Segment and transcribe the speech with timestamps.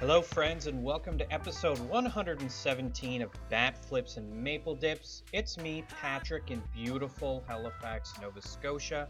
[0.00, 5.24] Hello, friends, and welcome to episode 117 of Bat Flips and Maple Dips.
[5.32, 9.08] It's me, Patrick, in beautiful Halifax, Nova Scotia.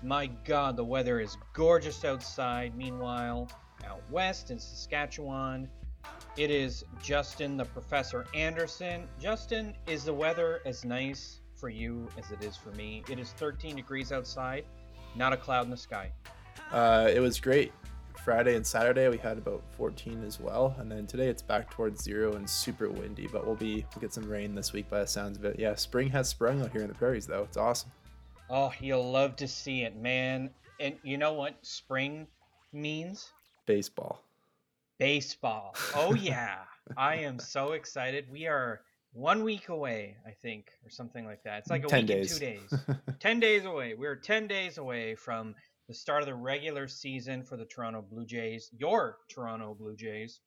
[0.00, 2.76] My god, the weather is gorgeous outside.
[2.76, 3.48] Meanwhile,
[3.84, 5.68] out west in Saskatchewan,
[6.36, 9.08] it is Justin, the Professor Anderson.
[9.18, 13.02] Justin, is the weather as nice for you as it is for me?
[13.10, 14.66] It is 13 degrees outside,
[15.16, 16.12] not a cloud in the sky.
[16.70, 17.72] Uh, it was great.
[18.24, 22.00] Friday and Saturday we had about 14 as well, and then today it's back towards
[22.02, 23.26] zero and super windy.
[23.26, 25.58] But we'll be we'll get some rain this week by the sounds of it.
[25.58, 27.42] Yeah, spring has sprung out here in the prairies though.
[27.42, 27.90] It's awesome.
[28.48, 30.50] Oh, you'll love to see it, man.
[30.78, 32.28] And you know what spring
[32.72, 33.32] means?
[33.66, 34.22] Baseball.
[34.98, 35.74] Baseball.
[35.96, 36.58] Oh yeah.
[36.96, 38.26] I am so excited.
[38.30, 38.82] We are
[39.14, 41.58] one week away, I think, or something like that.
[41.60, 42.40] It's like a 10 week days.
[42.40, 42.96] and two days.
[43.20, 43.94] ten days away.
[43.94, 45.56] We're ten days away from
[45.88, 50.40] the start of the regular season for the Toronto Blue Jays, your Toronto Blue Jays.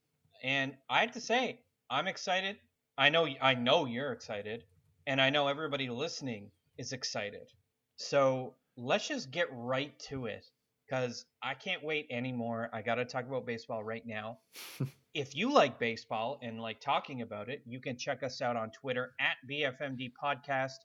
[0.44, 1.60] And I have to say,
[1.90, 2.58] I'm excited.
[2.98, 4.64] I know I know you're excited,
[5.06, 7.52] and I know everybody listening is excited.
[7.98, 10.46] So let's just get right to it
[10.88, 12.70] because I can't wait anymore.
[12.74, 14.40] I got to talk about baseball right now.
[15.14, 18.72] if you like baseball and like talking about it, you can check us out on
[18.72, 20.78] Twitter at BFMD Podcast.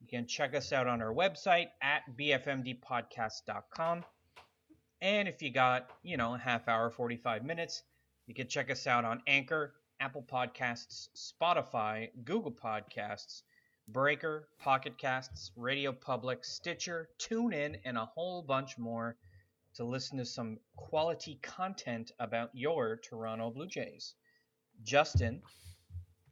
[0.00, 4.04] You can check us out on our website at bfmdpodcast.com.
[5.00, 7.82] And if you got, you know, a half hour, 45 minutes,
[8.26, 13.42] you can check us out on Anchor, Apple Podcasts, Spotify, Google Podcasts,
[13.88, 19.16] Breaker, Pocket Casts, Radio Public, Stitcher, TuneIn, and a whole bunch more
[19.74, 24.14] to listen to some quality content about your Toronto Blue Jays.
[24.82, 25.42] Justin,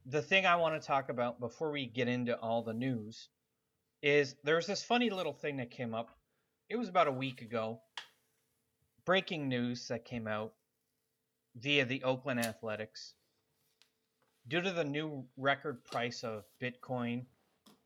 [0.06, 3.28] the thing I want to talk about before we get into all the news
[4.02, 6.10] is there's this funny little thing that came up.
[6.68, 7.80] It was about a week ago.
[9.04, 10.52] Breaking news that came out
[11.56, 13.14] via the Oakland Athletics.
[14.48, 17.24] Due to the new record price of Bitcoin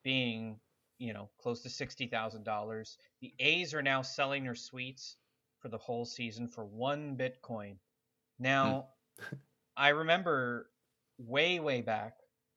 [0.02, 0.58] being,
[0.98, 5.16] you know, close to $60,000, the A's are now selling their suites
[5.60, 7.76] for the whole season for one Bitcoin.
[8.38, 8.88] Now,
[9.18, 9.36] hmm.
[9.76, 10.70] I remember
[11.18, 12.14] way, way back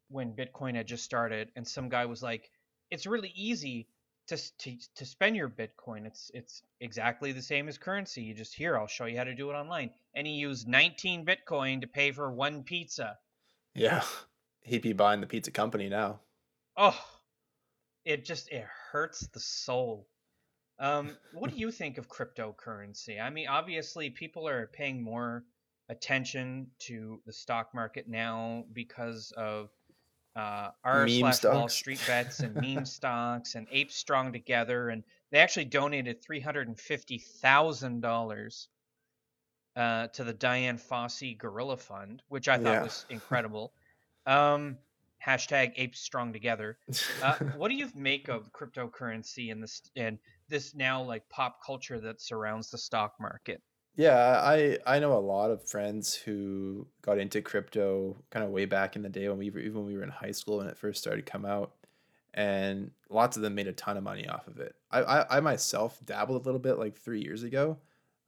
[0.09, 2.49] when Bitcoin had just started, and some guy was like,
[2.91, 3.87] "It's really easy
[4.27, 6.05] to to, to spend your Bitcoin.
[6.05, 8.23] It's it's exactly the same as currency.
[8.23, 11.25] You just here, I'll show you how to do it online." And he used 19
[11.25, 13.17] Bitcoin to pay for one pizza.
[13.75, 14.03] Yeah,
[14.61, 16.19] he'd be buying the pizza company now.
[16.75, 16.99] Oh,
[18.05, 20.07] it just it hurts the soul.
[20.79, 23.21] Um, what do you think of cryptocurrency?
[23.21, 25.43] I mean, obviously, people are paying more
[25.89, 29.69] attention to the stock market now because of
[30.39, 31.69] uh, r Meme slash Wall.
[31.69, 36.67] Street bets and meme stocks and apes strong together, and they actually donated three hundred
[36.67, 38.69] and fifty thousand dollars
[39.75, 42.81] uh, to the Dian Fossey Gorilla Fund, which I thought Yeah.
[42.81, 43.73] was incredible.
[44.25, 44.79] Um,
[45.25, 46.79] hashtag apes strong together.
[47.21, 51.99] Uh, what do you make of cryptocurrency and this and this now like pop culture
[51.99, 53.61] that surrounds the stock market?
[53.99, 58.63] Yeah, I I know a lot of friends who got into crypto kind of way
[58.63, 60.67] back in the day when we were even when we were in high school when
[60.67, 61.73] it first started to come out,
[62.33, 64.73] and lots of them made a ton of money off of it.
[64.89, 67.77] I I, I myself dabbled a little bit like three years ago.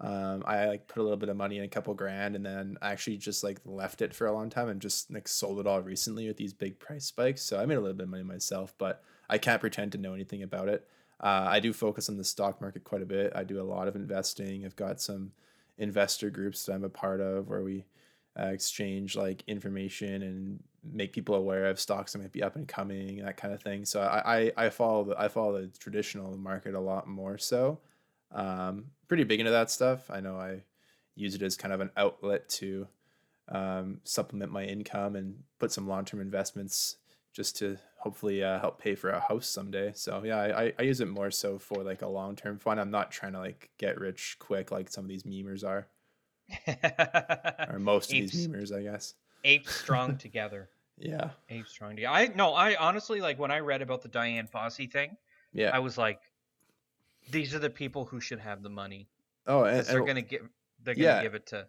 [0.02, 2.76] Um, I like put a little bit of money in a couple grand, and then
[2.82, 5.68] I actually just like left it for a long time and just like sold it
[5.68, 7.44] all recently with these big price spikes.
[7.44, 10.14] So I made a little bit of money myself, but I can't pretend to know
[10.14, 10.86] anything about it.
[11.22, 13.32] Uh, I do focus on the stock market quite a bit.
[13.34, 14.66] I do a lot of investing.
[14.66, 15.32] I've got some
[15.82, 17.86] investor groups that I'm a part of where we
[18.40, 22.68] uh, exchange like information and make people aware of stocks that might be up and
[22.68, 23.84] coming that kind of thing.
[23.84, 27.80] So I I, I follow the I follow the traditional market a lot more so.
[28.32, 30.10] Um, pretty big into that stuff.
[30.10, 30.64] I know I
[31.16, 32.88] use it as kind of an outlet to
[33.50, 36.98] um, supplement my income and put some long term investments
[37.34, 39.92] just to hopefully uh, help pay for a house someday.
[39.96, 42.80] So yeah, I, I- use it more so for like a long term fund.
[42.80, 45.88] I'm not trying to like get rich quick like some of these memers are,
[47.70, 49.14] or most of these memers, I guess.
[49.44, 50.70] apes strong together.
[50.98, 52.14] Yeah, Apes strong together.
[52.14, 55.18] I no, I honestly like when I read about the Dian Fossey thing,
[55.52, 55.72] yeah.
[55.74, 56.20] I was like,
[57.32, 59.08] these are the people who should have the money
[59.48, 60.48] oh, and, they're gonna give
[60.84, 61.24] they're gonna Yeah.
[61.24, 61.66] give it to.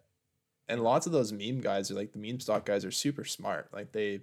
[0.69, 3.69] and lots of those meme guys are like the meme stock guys are super smart.
[3.73, 4.21] Like they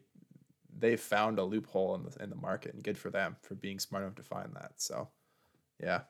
[0.78, 3.78] they found a loophole in the in the market, and good for them for being
[3.78, 4.72] smart enough to find that.
[4.76, 5.08] So,
[5.82, 6.02] yeah.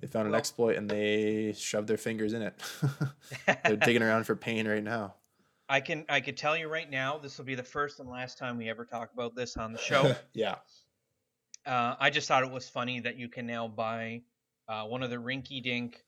[0.00, 2.60] They found an exploit and they shoved their fingers in it.
[3.64, 5.14] They're digging around for pain right now.
[5.68, 8.36] I can I could tell you right now, this will be the first and last
[8.36, 10.14] time we ever talk about this on the show.
[10.34, 10.56] yeah.
[11.64, 14.22] uh, I just thought it was funny that you can now buy
[14.68, 16.04] uh, one of the rinky dink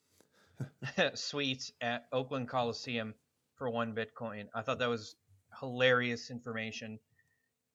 [1.15, 3.15] suites at Oakland Coliseum
[3.55, 4.49] for one Bitcoin.
[4.55, 5.15] I thought that was
[5.61, 6.99] hilarious information.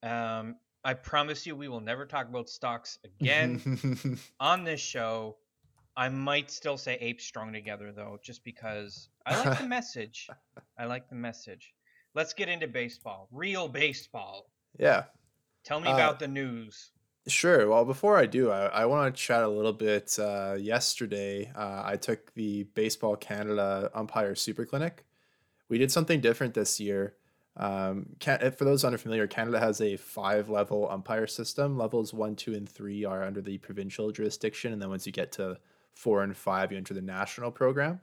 [0.04, 5.38] Um, I promise you, we will never talk about stocks again on this show.
[5.98, 10.30] I might still say apes strong together though, just because I like the message.
[10.78, 11.74] I like the message.
[12.16, 14.50] Let's get into baseball, real baseball.
[14.80, 15.04] yeah.
[15.66, 16.92] Tell me Uh, about the news.
[17.28, 17.68] Sure.
[17.68, 20.18] Well, before I do, I, I want to chat a little bit.
[20.18, 25.06] Uh, yesterday, uh, I took the Baseball Canada Umpire Super Clinic.
[25.68, 27.16] We did something different this year.
[27.60, 31.78] Um, can, for those unfamiliar, Canada has a five level umpire system.
[31.78, 34.72] Levels one, two, and three are under the provincial jurisdiction.
[34.72, 35.58] And then once you get to
[35.94, 38.00] four and five, you enter the national program.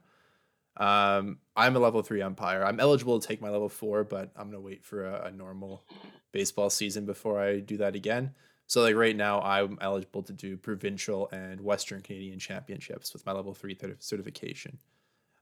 [0.77, 2.63] Um, I'm a level three umpire.
[2.63, 5.31] I'm eligible to take my level four, but I'm going to wait for a, a
[5.31, 5.83] normal
[6.31, 8.35] baseball season before I do that again.
[8.67, 13.31] So like right now, I'm eligible to do provincial and Western Canadian championships with my
[13.31, 14.77] level three certification.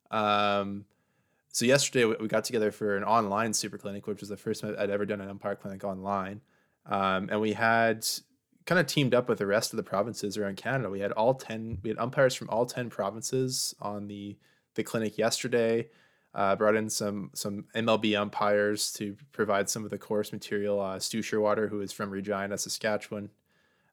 [0.09, 0.85] Um,
[1.55, 4.75] so yesterday we got together for an online super clinic, which was the first time
[4.77, 6.41] I'd ever done an umpire clinic online,
[6.85, 8.05] um, and we had
[8.65, 10.89] kind of teamed up with the rest of the provinces around Canada.
[10.89, 14.35] We had all ten, we had umpires from all ten provinces on the
[14.73, 15.87] the clinic yesterday.
[16.33, 20.81] Uh, brought in some some MLB umpires to provide some of the course material.
[20.81, 23.29] Uh, Stu Scheurwater, who is from Regina, Saskatchewan.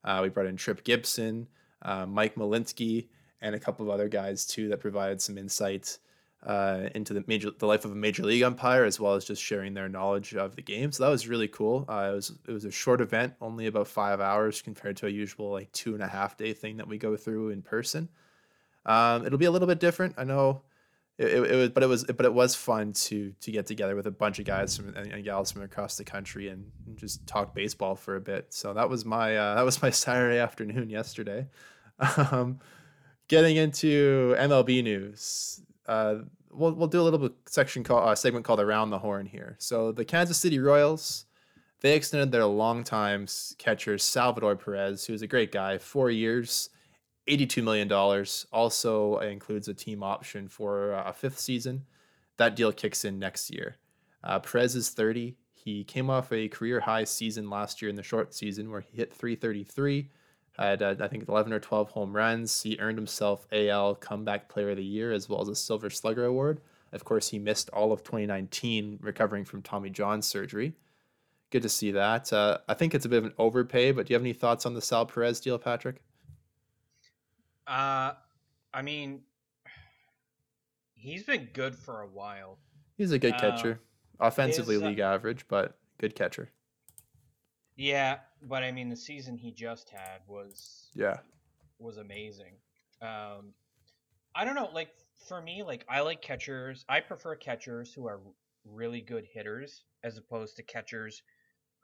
[0.03, 1.47] Uh, we brought in Tripp Gibson,
[1.83, 3.07] uh, Mike Malinsky,
[3.41, 5.99] and a couple of other guys too that provided some insight
[6.45, 9.43] uh, into the major the life of a major league umpire, as well as just
[9.43, 10.91] sharing their knowledge of the game.
[10.93, 11.85] So that was really cool.
[11.89, 15.11] Uh, it was it was a short event, only about five hours compared to a
[15.11, 18.09] usual like two and a half day thing that we go through in person.
[18.85, 20.15] Um, it'll be a little bit different.
[20.19, 20.63] I know
[21.19, 23.95] it, it, it was, but it was, but it was fun to to get together
[23.95, 26.97] with a bunch of guys from and, and gals from across the country and, and
[26.97, 28.47] just talk baseball for a bit.
[28.51, 31.49] So that was my uh, that was my Saturday afternoon yesterday.
[32.33, 32.59] Um,
[33.29, 36.17] getting into MLB news, uh,
[36.51, 39.57] we'll we'll do a little bit section call uh, segment called around the horn here.
[39.59, 41.27] So the Kansas City Royals.
[41.81, 43.27] They extended their longtime
[43.59, 46.71] catcher Salvador Perez, who's a great guy, four years,
[47.29, 47.91] $82 million.
[48.53, 51.85] Also includes a team option for uh, a fifth season.
[52.37, 53.79] That deal kicks in next year.
[54.23, 55.37] Uh, Perez is 30.
[55.55, 58.97] He came off a career high season last year in the short season where he
[58.97, 60.09] hit 333,
[60.59, 62.63] had uh, I think 11 or 12 home runs.
[62.63, 66.25] He earned himself AL Comeback Player of the Year as well as a Silver Slugger
[66.25, 66.61] Award.
[66.93, 70.75] Of course, he missed all of 2019 recovering from Tommy John surgery.
[71.51, 72.33] Good to see that.
[72.33, 74.67] Uh, I think it's a bit of an overpay, but do you have any thoughts
[74.67, 76.03] on the Sal Perez deal, Patrick?
[77.67, 78.13] Uh,
[78.75, 79.21] I mean,
[80.95, 82.59] he's been good for a while.
[82.97, 83.81] He's a good Uh, catcher.
[84.21, 86.51] Offensively, his, uh, league average, but good catcher.
[87.77, 91.19] Yeah, but I mean, the season he just had was Yeah.
[91.79, 92.55] was amazing.
[93.01, 93.55] Um,
[94.35, 94.91] I don't know, like
[95.27, 96.85] for me, like I like catchers.
[96.89, 98.21] I prefer catchers who are
[98.65, 101.23] really good hitters as opposed to catchers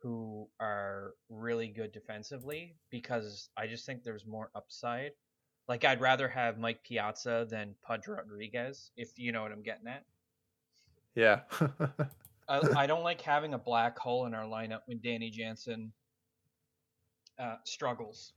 [0.01, 5.13] who are really good defensively because I just think there's more upside.
[5.67, 9.89] Like I'd rather have Mike Piazza than Pudge Rodriguez, if you know what I'm getting
[9.89, 10.05] at.
[11.15, 11.41] Yeah.
[12.49, 15.93] I, I don't like having a black hole in our lineup when Danny Jansen
[17.39, 18.33] uh, struggles.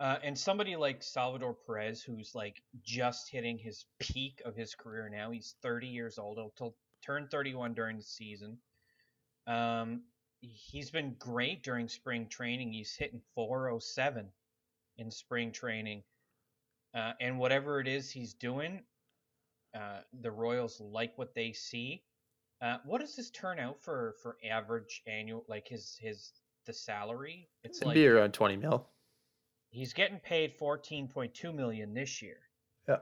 [0.00, 5.08] Uh, and somebody like Salvador Perez, who's like just hitting his peak of his career
[5.08, 5.30] now.
[5.30, 6.38] He's 30 years old.
[6.38, 8.58] He'll t- turn 31 during the season.
[9.48, 10.02] Um,
[10.40, 12.72] he's been great during spring training.
[12.72, 14.28] He's hitting 407
[14.98, 16.04] in spring training.
[16.94, 18.80] Uh, and whatever it is he's doing,
[19.74, 22.02] uh, the Royals like what they see.
[22.60, 26.32] Uh, what does this turn out for for average annual like his his
[26.66, 27.48] the salary?
[27.64, 28.88] It's It'd like be around 20 mil.
[29.70, 32.38] he's getting paid 14.2 million this year.
[32.88, 32.98] Yeah.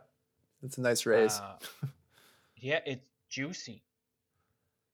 [0.63, 1.39] That's a nice raise.
[1.39, 1.57] Uh,
[2.57, 3.83] yeah, it's juicy.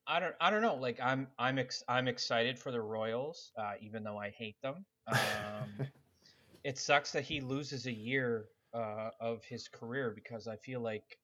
[0.06, 0.74] I don't I don't know.
[0.74, 4.84] Like I'm I'm ex- I'm excited for the Royals, uh, even though I hate them.
[5.06, 5.86] Um,
[6.64, 11.18] it sucks that he loses a year uh, of his career because I feel like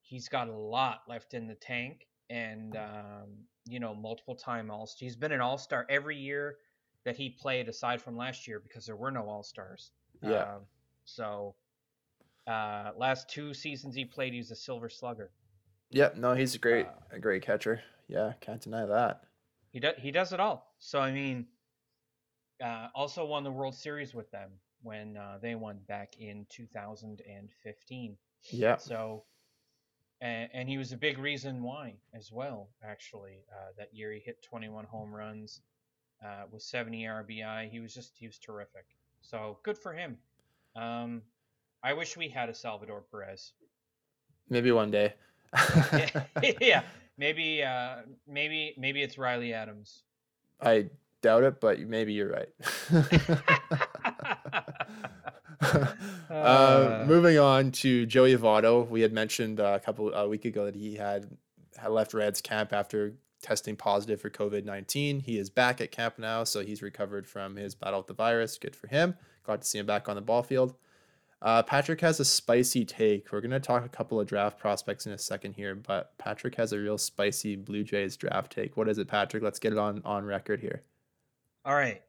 [0.00, 3.28] he's got a lot left in the tank, and um,
[3.66, 6.56] you know, multiple time All He's been an All Star every year
[7.04, 9.90] that he played, aside from last year because there were no All Stars.
[10.22, 10.42] Yeah.
[10.42, 10.60] Um,
[11.04, 11.54] so
[12.46, 15.30] uh, last two seasons he played, he was a Silver Slugger.
[15.90, 17.82] yeah, no, he's a great uh, a great catcher.
[18.08, 19.22] Yeah, can't deny that.
[19.70, 20.74] He does he does it all.
[20.78, 21.46] So I mean,
[22.62, 24.50] uh, also won the World Series with them
[24.82, 28.16] when uh, they won back in 2015.
[28.50, 28.76] Yeah.
[28.76, 29.24] So,
[30.20, 32.68] and, and he was a big reason why as well.
[32.82, 35.60] Actually, uh, that year he hit 21 home runs,
[36.24, 37.70] uh, with 70 RBI.
[37.70, 38.84] He was just he was terrific.
[39.20, 40.18] So good for him.
[40.76, 41.22] Um,
[41.82, 43.52] I wish we had a Salvador Perez.
[44.48, 45.14] Maybe one day.
[46.60, 46.82] yeah.
[47.18, 50.04] Maybe, uh, maybe, maybe it's Riley Adams.
[50.60, 50.88] I
[51.20, 52.48] doubt it, but maybe you're right.
[56.44, 58.88] uh, Uh, moving on to Joey Votto.
[58.88, 61.36] We had mentioned uh, a couple a week ago that he had,
[61.76, 65.20] had left Reds camp after testing positive for COVID nineteen.
[65.20, 68.58] He is back at camp now, so he's recovered from his battle with the virus.
[68.58, 69.16] Good for him.
[69.44, 70.74] Glad to see him back on the ball field.
[71.40, 73.30] Uh, Patrick has a spicy take.
[73.30, 76.72] We're gonna talk a couple of draft prospects in a second here, but Patrick has
[76.72, 78.76] a real spicy Blue Jays draft take.
[78.76, 79.42] What is it, Patrick?
[79.42, 80.82] Let's get it on on record here.
[81.64, 82.02] All right.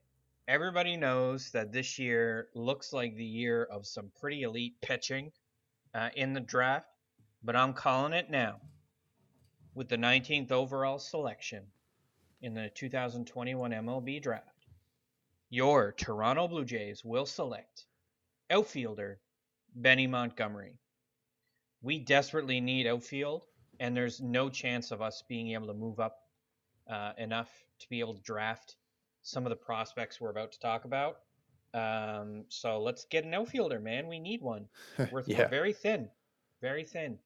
[0.50, 5.32] Everybody knows that this year looks like the year of some pretty elite pitching
[5.94, 6.88] uh, in the draft,
[7.44, 8.60] but I'm calling it now.
[9.76, 11.66] With the 19th overall selection
[12.42, 14.66] in the 2021 MLB draft,
[15.52, 17.86] your Toronto Blue Jays will select
[18.50, 19.20] outfielder
[19.76, 20.80] Benny Montgomery.
[21.84, 23.46] We desperately need outfield,
[23.80, 26.18] and there's no chance of us being able to move up
[26.90, 27.52] uh, enough
[27.82, 28.78] to be able to draft
[29.22, 31.20] some of the prospects we're about to talk about.
[31.74, 34.08] Um, so let's get an outfielder, man.
[34.08, 34.68] We need one.
[35.12, 35.48] We're, Yeah.
[35.48, 36.10] very thin,
[36.62, 37.20] very thin.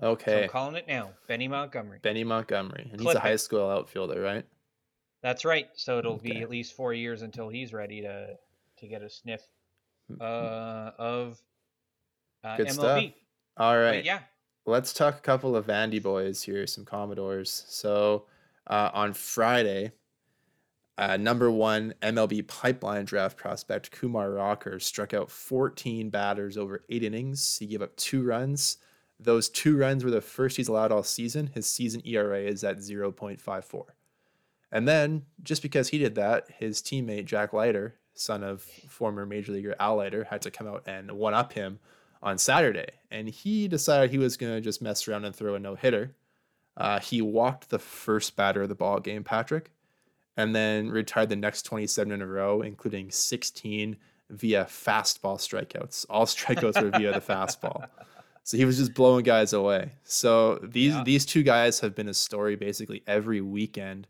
[0.00, 0.44] So Okay.
[0.44, 1.98] I'm calling it now, Benny Montgomery.
[2.02, 2.88] Benny Montgomery.
[2.90, 4.44] And he's a high school outfielder, right?
[5.22, 5.68] That's right.
[5.74, 8.38] So it'll be at least four years until he's ready to
[8.78, 9.42] to get a sniff
[10.20, 11.38] uh, of
[12.42, 12.72] uh, Good MLB.
[12.72, 13.04] stuff.
[13.58, 14.20] All But yeah,
[14.66, 17.64] Let's talk a couple of Vandy boys here, some Commodores.
[17.68, 18.26] So
[18.68, 19.92] uh, on Friday,
[20.98, 27.02] uh, number one MLB pipeline draft prospect Kumar Rocker struck out 14 batters over eight
[27.02, 27.58] innings.
[27.58, 28.76] He gave up two runs.
[29.18, 31.48] Those two runs were the first he's allowed all season.
[31.54, 33.84] His season ERA is at 0.54.
[34.72, 39.52] And then, just because he did that, his teammate Jack Leiter, son of former Major
[39.52, 41.80] Leaguer Al Leiter, had to come out and one up him
[42.22, 42.88] on Saturday.
[43.10, 46.14] And he decided he was going to just mess around and throw a no hitter.
[46.76, 49.70] Uh, he walked the first batter of the ball game, Patrick,
[50.40, 53.96] and then retired the next 27 in a row, including 16
[54.30, 56.06] via fastball strikeouts.
[56.08, 57.86] All strikeouts were via the fastball.
[58.42, 59.92] So he was just blowing guys away.
[60.04, 61.04] So these Yeah.
[61.04, 64.06] these two guys have been a story basically every weekend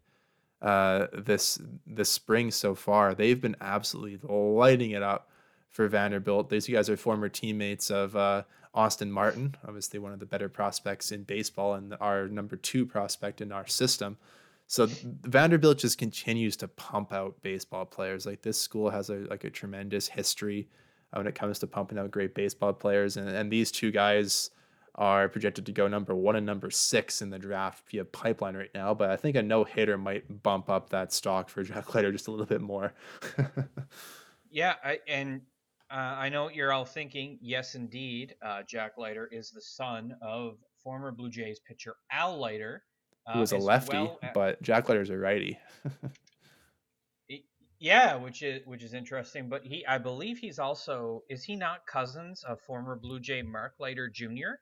[0.62, 3.14] uh, this this spring so far.
[3.14, 5.28] They've been absolutely lighting it up
[5.68, 6.50] for Vanderbilt.
[6.50, 8.42] These guys are former teammates of uh,
[8.74, 13.40] Austin Martin, obviously one of the better prospects in baseball and our number two prospect
[13.40, 14.16] in our system.
[14.70, 18.24] So Vanderbilt just continues to pump out baseball players.
[18.24, 20.68] Like this school has a like a tremendous history
[21.12, 24.50] uh, when it comes to pumping out great baseball players, and, and these two guys
[24.94, 28.70] are projected to go number one and number six in the draft via pipeline right
[28.72, 28.94] now.
[28.94, 32.28] But I think a no hitter might bump up that stock for Jack Leiter just
[32.28, 32.94] a little bit more.
[34.52, 35.40] yeah, I, and
[35.90, 37.40] uh, I know what you're all thinking.
[37.42, 42.84] Yes, indeed, uh, Jack Leiter is the son of former Blue Jays pitcher Al Leiter.
[43.26, 45.58] Uh, Who was a lefty, well a- but Jack Leiter's a righty.
[47.80, 49.48] Yeah, which is which is interesting.
[49.48, 53.74] But he, I believe, he's also is he not cousins of former Blue Jay Mark
[53.80, 54.60] Leiter Jr.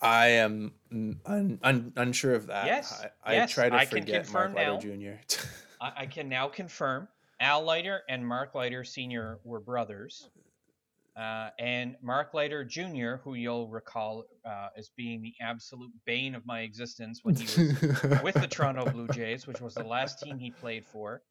[0.00, 2.66] I am un, un, unsure of that.
[2.66, 4.96] Yes, I, I yes, try to I can forget Mark confirm Leiter.
[5.28, 5.46] Jr.
[5.82, 7.08] I, I can now confirm
[7.40, 9.38] Al Leiter and Mark Leiter Sr.
[9.44, 10.30] were brothers.
[11.16, 16.44] Uh, and Mark Leiter Jr., who you'll recall uh, as being the absolute bane of
[16.44, 17.82] my existence when he was
[18.22, 21.22] with the Toronto Blue Jays, which was the last team he played for,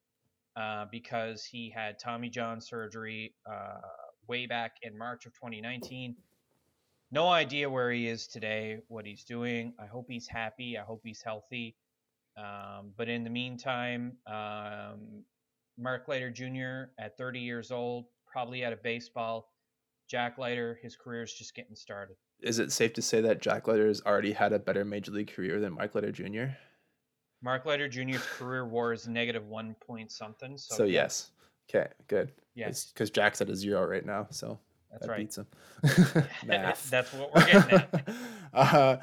[0.56, 3.82] uh, because he had Tommy John surgery uh,
[4.28, 6.16] way back in March of 2019.
[7.12, 9.74] No idea where he is today, what he's doing.
[9.80, 10.80] I hope he's happy.
[10.80, 11.76] I hope he's healthy.
[12.38, 15.24] Um, but in the meantime, um,
[15.78, 16.92] Mark Leiter Jr.
[17.00, 19.52] at 30 years old, probably out of baseball.
[20.08, 22.16] Jack Leiter, his career is just getting started.
[22.42, 25.32] Is it safe to say that Jack Leiter has already had a better major league
[25.34, 26.54] career than Mark Leiter Jr.?
[27.42, 30.58] Mark Leiter Jr.'s career WAR is negative one point something.
[30.58, 31.32] So, So, yeah, yes.
[31.70, 32.32] Okay, good.
[32.54, 34.60] yes, Because Jack's at a zero right now, so
[34.92, 35.20] that's that right.
[35.20, 35.48] beats him.
[36.46, 36.90] Math.
[36.92, 38.10] That's what we're getting at.
[38.54, 38.98] uh,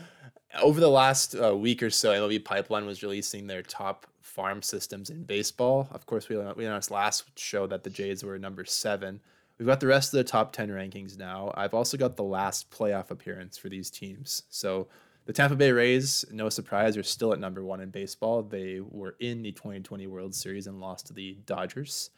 [0.61, 5.11] over the last uh, week or so, MLB Pipeline was releasing their top farm systems
[5.11, 5.89] in baseball.
[5.91, 9.21] Of course, we we announced last show that the Jays were number seven.
[9.63, 11.53] We've got the rest of the top ten rankings now.
[11.55, 14.43] I've also got the last playoff appearance for these teams.
[14.49, 14.89] So
[15.25, 18.43] the Tampa Bay Rays, no surprise, are still at number one in baseball.
[18.43, 22.11] They were in the 2020 World Series and lost to the Dodgers.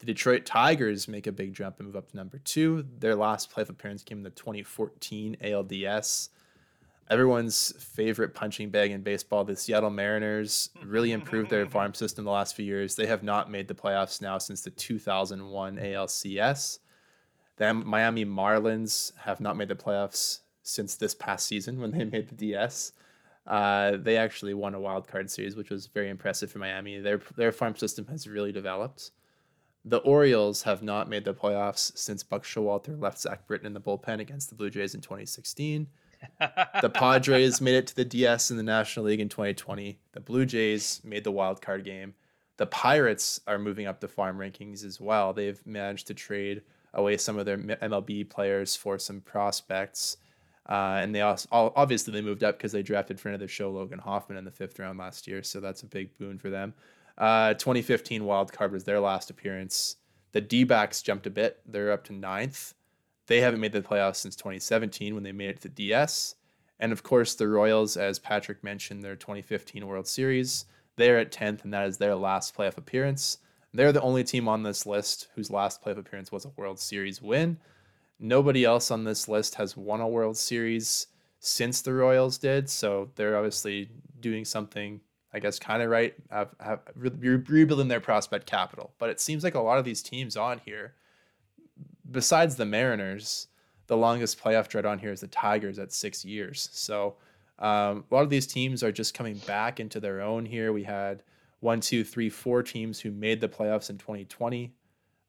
[0.00, 2.84] The Detroit Tigers make a big jump and move up to number two.
[2.98, 6.28] Their last playoff appearance came in the 2014 ALDS.
[7.08, 12.30] Everyone's favorite punching bag in baseball, the Seattle Mariners, really improved their farm system the
[12.30, 12.94] last few years.
[12.94, 16.79] They have not made the playoffs now since the 2001 ALCS.
[17.60, 22.30] The Miami Marlins have not made the playoffs since this past season when they made
[22.30, 22.92] the DS.
[23.46, 27.00] Uh, they actually won a wild card series, which was very impressive for Miami.
[27.00, 29.10] Their their farm system has really developed.
[29.84, 33.80] The Orioles have not made the playoffs since Buck Showalter left Zach Britton in the
[33.80, 35.86] bullpen against the Blue Jays in 2016.
[36.38, 39.98] the Padres made it to the DS in the National League in 2020.
[40.12, 42.14] The Blue Jays made the wild card game.
[42.56, 45.34] The Pirates are moving up the farm rankings as well.
[45.34, 46.62] They've managed to trade
[46.94, 50.16] away some of their MLB players for some prospects.
[50.68, 53.70] Uh, and they also obviously they moved up because they drafted friend of the show
[53.70, 56.74] Logan Hofmann in the fifth round last year, so that's a big boon for them.
[57.18, 59.96] Uh, 2015 wild card was their last appearance.
[60.32, 62.74] The D backs jumped a bit; they're up to ninth.
[63.26, 66.36] They haven't made the playoffs since 2017 when they made it to the DS.
[66.78, 70.64] And of course, the Royals, as Patrick mentioned, their 2015 World Series,
[70.96, 73.38] they're at 10th, and that is their last playoff appearance.
[73.72, 77.22] They're the only team on this list whose last playoff appearance was a World Series
[77.22, 77.58] win.
[78.18, 81.06] Nobody else on this list has won a World Series
[81.38, 83.88] since the Royals did, so they're obviously
[84.20, 85.00] doing something,
[85.32, 88.92] I guess, kind of right, have, have, rebuilding their prospect capital.
[88.98, 90.94] But it seems like a lot of these teams on here,
[92.10, 93.46] besides the Mariners,
[93.86, 96.68] the longest playoff drought on here is the Tigers at six years.
[96.72, 97.16] So
[97.58, 100.72] um, a lot of these teams are just coming back into their own here.
[100.72, 101.22] We had
[101.60, 104.72] one, two, three, four teams who made the playoffs in 2020.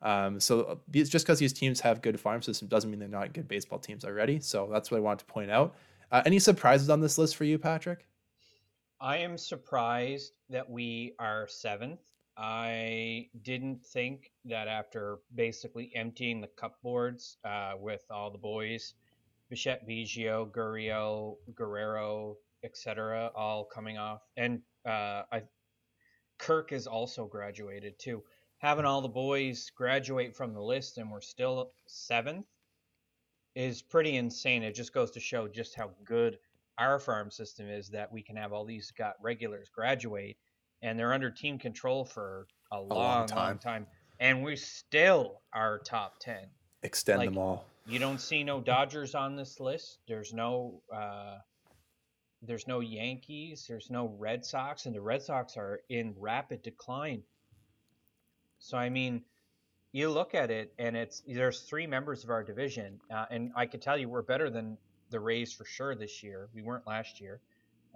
[0.02, 3.08] Um, so uh, these just because these teams have good farm system doesn't mean they're
[3.08, 4.40] not good baseball teams already.
[4.40, 5.76] So that's what I want to point out.
[6.12, 8.06] Uh, any surprises on this list for you, Patrick?
[9.00, 12.00] I am surprised that we are seventh.
[12.38, 18.94] I didn't think that after basically emptying the cupboards uh, with all the boys,
[19.50, 25.44] Bichette Biggio, Gurriel, Guerrero, etc., all coming off, and uh, I
[26.42, 28.24] Kirk is also graduated too.
[28.58, 32.48] Having all the boys graduate from the list and we're still seventh
[33.56, 34.64] is pretty insane.
[34.64, 36.40] It just goes to show just how good
[36.80, 40.38] our farm system is that we can have all these got regulars graduate
[40.82, 43.38] and they're under team control for a, a long, long time.
[43.38, 43.88] long time.
[44.20, 46.38] And we still are top 10.
[46.82, 47.66] Extend like, them all.
[47.88, 50.00] You don't see no Dodgers on this list.
[50.08, 51.38] There's no uh,
[52.42, 57.24] there's no Yankees, there's no Red Sox, and the Red Sox are in rapid decline.
[58.60, 59.24] So I mean,
[59.92, 63.66] you look at it, and it's there's three members of our division, uh, and I
[63.66, 64.78] can tell you we're better than
[65.10, 66.50] the Rays for sure this year.
[66.54, 67.42] We weren't last year,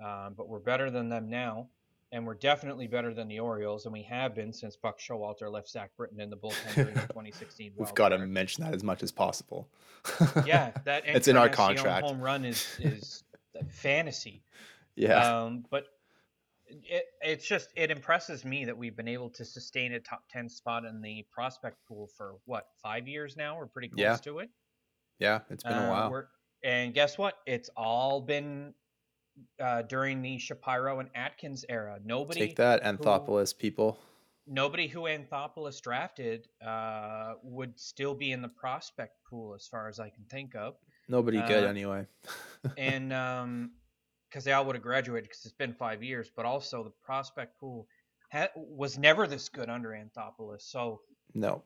[0.04, 1.70] um, but we're better than them now,
[2.12, 5.70] and we're definitely better than the Orioles, and we have been since Buck Showalter left
[5.70, 7.74] Zach Britton in the bullpen during the 2016.
[7.78, 9.68] We've got to mention that as much as possible.
[10.46, 12.06] yeah, that it's in our contract.
[12.08, 13.24] Home run is is
[13.70, 14.44] fantasy.
[14.96, 15.44] Yeah.
[15.44, 15.86] Um, but
[16.68, 20.50] it, it's just it impresses me that we've been able to sustain a top 10
[20.50, 23.58] spot in the prospect pool for what five years now?
[23.58, 24.16] We're pretty close yeah.
[24.18, 24.50] to it.
[25.20, 26.24] Yeah it's been uh, a while
[26.64, 27.36] and guess what?
[27.46, 28.74] It's all been
[29.62, 32.00] uh, during the shapiro and atkins era.
[32.04, 34.00] Nobody take that anthopoulos who, people.
[34.48, 40.00] Nobody who anthopoulos drafted uh, would still be in the prospect pool as far as
[40.00, 40.76] i can think of
[41.08, 42.06] nobody good uh, anyway
[42.78, 43.72] and um
[44.36, 47.58] because they all would have graduated because it's been five years, but also the prospect
[47.58, 47.88] pool
[48.34, 50.62] ha- was never this good under Anthopoulos.
[50.62, 51.00] So
[51.34, 51.64] no,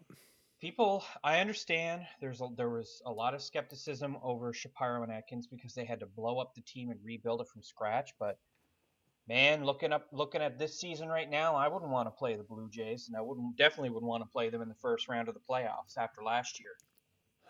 [0.61, 2.03] people, I understand.
[2.21, 6.01] There's a, there was a lot of skepticism over Shapiro and Atkins because they had
[6.01, 8.11] to blow up the team and rebuild it from scratch.
[8.19, 8.37] But
[9.27, 12.43] man, looking up looking at this season right now, I wouldn't want to play the
[12.43, 15.27] Blue Jays, and I wouldn't definitely would want to play them in the first round
[15.27, 16.73] of the playoffs after last year.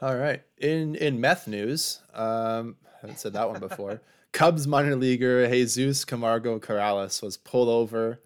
[0.02, 0.42] All right.
[0.58, 4.02] In in meth news, um, I haven't said that one before.
[4.32, 8.22] Cubs minor leaguer Jesus Camargo Corrales was pulled over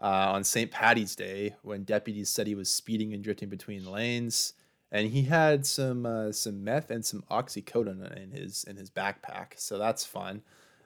[0.00, 0.70] uh, on St.
[0.70, 4.52] Patty's Day when deputies said he was speeding and drifting between lanes,
[4.92, 9.54] and he had some uh, some meth and some oxycodone in his in his backpack.
[9.56, 10.42] So that's fun.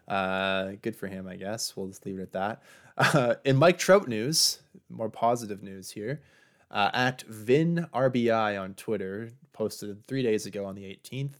[0.08, 1.76] Uh, good for him, I guess.
[1.76, 2.62] We'll just leave it at that.
[2.96, 6.22] Uh, in Mike Trout news, more positive news here.
[6.70, 11.34] Uh, at Vin RBI on Twitter posted three days ago on the 18th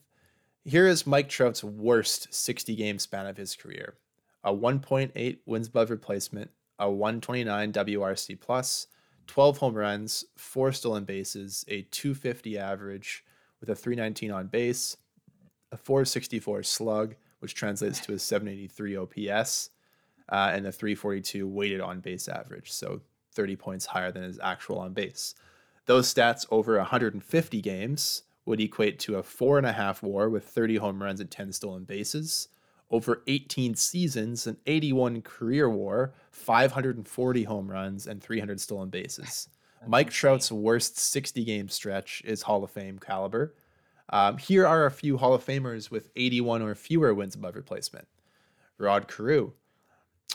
[0.64, 3.94] here is Mike Trout's worst 60 game span of his career
[4.42, 8.86] a 1.8 wins above replacement, a 129 WRC plus,
[9.26, 13.22] 12 home runs, four stolen bases, a 250 average
[13.60, 14.96] with a 319 on base,
[15.72, 19.70] a 464 slug, which translates to a 783 OPS,
[20.30, 22.72] uh, and a 342 weighted on base average.
[22.72, 23.02] So
[23.34, 25.34] 30 points higher than his actual on base.
[25.90, 30.44] Those stats over 150 games would equate to a four and a half war with
[30.44, 32.46] 30 home runs and 10 stolen bases.
[32.92, 39.48] Over 18 seasons, an 81 career war, 540 home runs, and 300 stolen bases.
[39.84, 40.16] Mike insane.
[40.16, 43.56] Trout's worst 60 game stretch is Hall of Fame caliber.
[44.10, 48.06] Um, here are a few Hall of Famers with 81 or fewer wins above replacement
[48.78, 49.54] Rod Carew,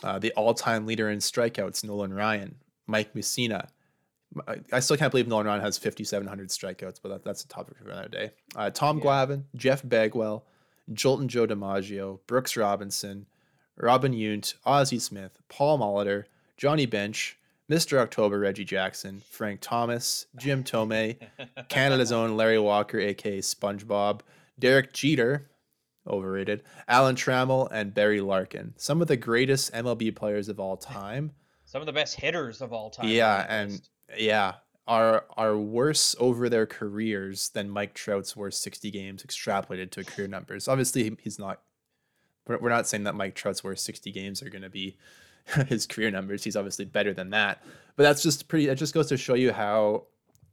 [0.04, 3.68] Uh, the all-time leader in strikeouts, Nolan Ryan, Mike Mussina.
[4.46, 7.76] I- I still can't believe Nolan Ryan has 5,700 strikeouts, but that, that's a topic
[7.78, 8.30] for another day.
[8.54, 9.04] Uh, Tom Yeah.
[9.04, 10.44] Glavine, Jeff Bagwell,
[10.92, 13.26] Joltin' Joe DiMaggio, Brooks Robinson,
[13.76, 16.24] Robin Yount, Ozzie Smith, Paul Molitor,
[16.56, 17.36] Johnny Bench,
[17.70, 17.98] Mr.
[17.98, 21.16] October, Reggie Jackson, Frank Thomas, Jim Thome,
[21.68, 24.20] Canada's own Larry Walker, aka SpongeBob,
[24.58, 25.50] Derek Jeter,
[26.06, 28.74] overrated, Alan Trammell, and Barry Larkin.
[28.76, 31.32] Some of the greatest MLB players of all time.
[31.64, 33.08] Some of the best hitters of all time.
[33.08, 33.80] Yeah, and.
[34.16, 34.54] Yeah,
[34.86, 40.28] are are worse over their careers than Mike Trout's worst 60 games extrapolated to career
[40.28, 40.68] numbers.
[40.68, 41.60] Obviously, he's not.
[42.46, 44.96] We're not saying that Mike Trout's worst 60 games are going to be
[45.68, 46.44] his career numbers.
[46.44, 47.64] He's obviously better than that.
[47.96, 48.68] But that's just pretty.
[48.68, 50.04] It just goes to show you how,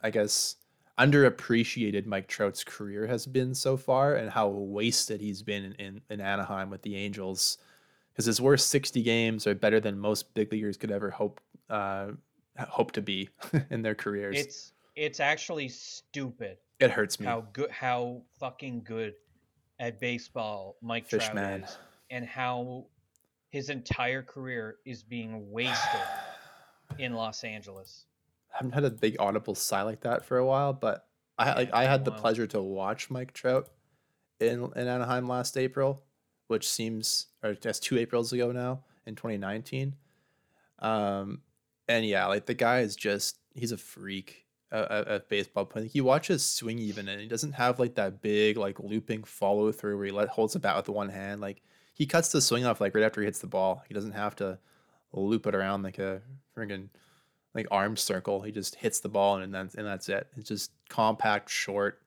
[0.02, 0.56] I guess,
[0.98, 6.02] underappreciated Mike Trout's career has been so far, and how wasted he's been in in,
[6.10, 7.60] in Anaheim with the Angels.
[8.12, 12.10] Because his worst 60 games are better than most big leaguers could ever hope uh,
[12.58, 13.30] hope to be
[13.70, 14.38] in their careers.
[14.40, 17.26] it's it's actually stupid it hurts me.
[17.26, 19.14] how good how fucking good
[19.80, 21.64] at baseball Mike Fish Trout man.
[21.64, 21.78] is,
[22.12, 22.86] and how
[23.50, 26.02] his entire career is being wasted
[27.00, 28.06] in Los Angeles.
[28.54, 31.08] I haven't had a big audible sigh like that for a while, but
[31.40, 32.20] I Yeah, like I had the while.
[32.20, 33.70] pleasure to watch Mike Trout
[34.40, 36.04] in in Anaheim last April,
[36.48, 39.96] which seems or that's two Aprils ago now in 2019.
[40.80, 41.42] Um,
[41.88, 45.90] and yeah, like the guy is just he's a freak uh, at, baseball playing.
[45.94, 49.72] You watch his swing even, and he doesn't have like that big like looping follow
[49.72, 51.42] through where he let holds the bat with one hand.
[51.42, 51.62] Like
[51.94, 53.84] he cuts the swing off like right after he hits the ball.
[53.88, 54.58] He doesn't have to
[55.12, 56.22] loop it around like a
[56.56, 56.90] friggin'
[57.54, 58.42] like arm circle.
[58.42, 60.28] He just hits the ball and then and that's it.
[60.36, 62.02] It's just compact, short,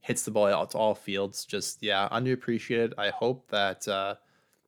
[0.00, 1.44] hits the ball out to all fields.
[1.44, 2.94] Just yeah, underappreciated.
[2.96, 4.14] I hope that uh,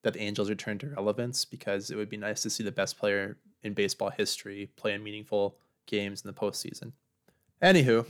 [0.02, 2.98] that the Angels return to relevance because it would be nice to see the best
[2.98, 6.92] player in baseball history playing meaningful games in the postseason.
[7.62, 8.06] Anywho,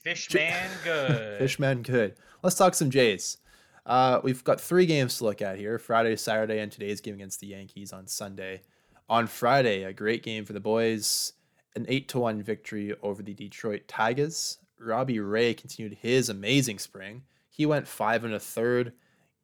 [0.00, 1.38] Fishman good.
[1.38, 2.14] Fishman good.
[2.42, 3.38] Let's talk some Jays.
[3.84, 7.40] Uh, we've got three games to look at here Friday, Saturday, and today's game against
[7.40, 8.62] the Yankees on Sunday.
[9.08, 11.32] On Friday, a great game for the boys,
[11.76, 14.58] an 8 to 1 victory over the Detroit Tigers.
[14.78, 17.22] Robbie Ray continued his amazing spring.
[17.48, 18.92] He went five and a third,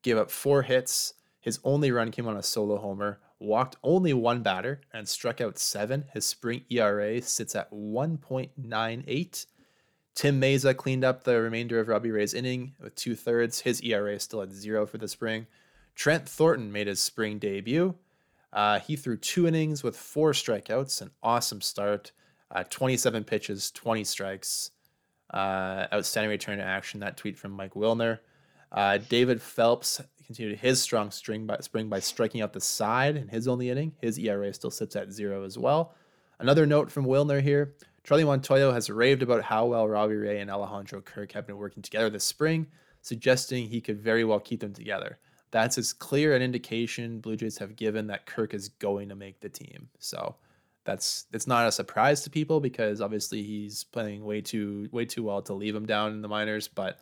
[0.03, 1.15] gave up four hits.
[1.41, 5.59] His only run came on a solo homer, walked only one batter, and struck out
[5.59, 6.05] seven.
[6.13, 9.47] His spring ERA sits at 1.98.
[10.15, 13.61] Tim Mayza cleaned up the remainder of Robbie Ray's inning with two thirds.
[13.61, 15.47] His ERA is still at zero for the spring.
[15.95, 17.95] Trent Thornton made his spring debut.
[18.53, 22.13] Uh, he threw two innings with four strikeouts, an awesome start.
[22.51, 24.71] Uh, 27 pitches, 20 strikes.
[25.33, 27.01] Uh, outstanding return to action.
[27.01, 28.19] That tweet from Mike Wilner.
[28.71, 33.29] Uh, David Phelps continued his strong string by, spring by striking out the side in
[33.29, 33.93] his only inning.
[34.01, 35.95] His ERA still sits at zero as well.
[36.39, 40.51] Another note from Wilner here Charlie Montoyo has raved about how well Robbie Ray and
[40.51, 42.67] Alejandro Kirk have been working together this spring,
[43.01, 45.19] suggesting he could very well keep them together.
[45.53, 49.41] That's as clear an indication Blue Jays have given that Kirk is going to make
[49.41, 49.89] the team.
[49.99, 50.37] So
[50.85, 55.23] that's it's not a surprise to people because obviously he's playing way too way too
[55.23, 56.67] well to leave him down in the minors.
[56.67, 56.99] But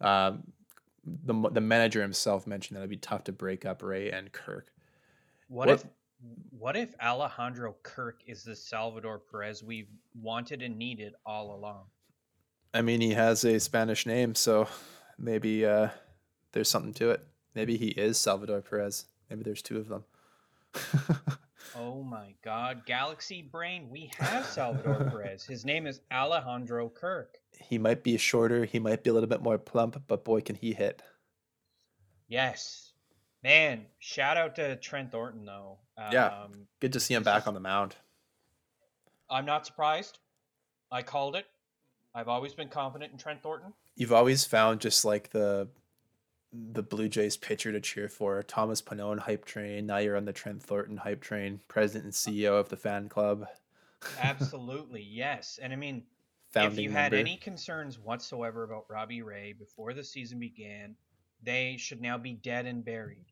[0.00, 0.44] um,
[1.24, 4.72] the the manager himself mentioned that it'd be tough to break up Ray and Kirk.
[5.48, 5.84] What, What- if
[6.50, 9.88] what if Alejandro Kirk is the Salvador Perez we've
[10.20, 11.84] wanted and needed all along?
[12.74, 14.66] I mean, he has a Spanish name, so
[15.16, 15.88] maybe uh,
[16.52, 17.24] there's something to it.
[17.54, 19.04] Maybe he is Salvador Perez.
[19.30, 20.04] Maybe there's two of them.
[21.76, 25.44] Oh my God, Galaxy Brain, we have Salvador Perez.
[25.44, 27.36] His name is Alejandro Kirk.
[27.60, 28.64] he might be shorter.
[28.64, 31.02] He might be a little bit more plump, but boy, can he hit.
[32.28, 32.92] Yes,
[33.42, 33.86] man.
[33.98, 35.78] Shout out to Trent Thornton though.
[35.96, 36.46] Um, Yeah.
[36.80, 37.96] Good to see him back on the mound.
[39.30, 40.18] I'm not surprised.
[40.90, 41.46] I called it.
[42.14, 43.72] I've always been confident in Trent Thornton.
[43.94, 45.68] You've always found just like the
[46.52, 48.42] the Blue Jays pitcher to cheer for.
[48.42, 49.86] Thomas Pannone hype train.
[49.86, 51.60] Now you're on the Trent Thornton hype train.
[51.68, 53.46] President and uh, CEO of the fan club.
[54.20, 55.58] Absolutely, yes.
[55.60, 56.04] And I mean,
[56.52, 60.94] Founding if you had any concerns whatsoever about Robbie Ray before the season began,
[61.42, 63.26] they should now be dead and buried.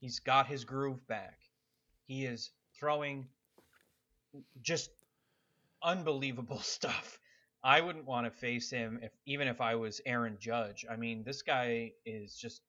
[0.00, 1.38] He's got his groove back.
[2.06, 3.26] He is throwing
[4.62, 4.90] just
[5.82, 7.20] unbelievable stuff.
[7.64, 10.86] I wouldn't want to face him if even if I was Aaron Judge.
[10.90, 12.62] I mean, this guy is just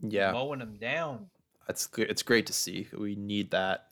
[0.00, 1.26] yeah, mowing him down.
[1.66, 2.10] that's good.
[2.10, 2.88] It's great to see.
[2.96, 3.88] We need that,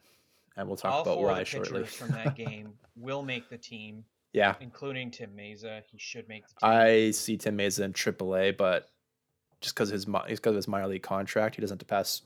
[0.56, 1.84] and we'll talk All about four of why the shortly.
[1.84, 5.82] from that game will make the team, yeah, including Tim Mayza.
[5.90, 6.70] He should make the team.
[6.70, 8.88] I see Tim Mayza in AAA, but
[9.60, 12.22] just because his because of his minor league contract, he doesn't have to pass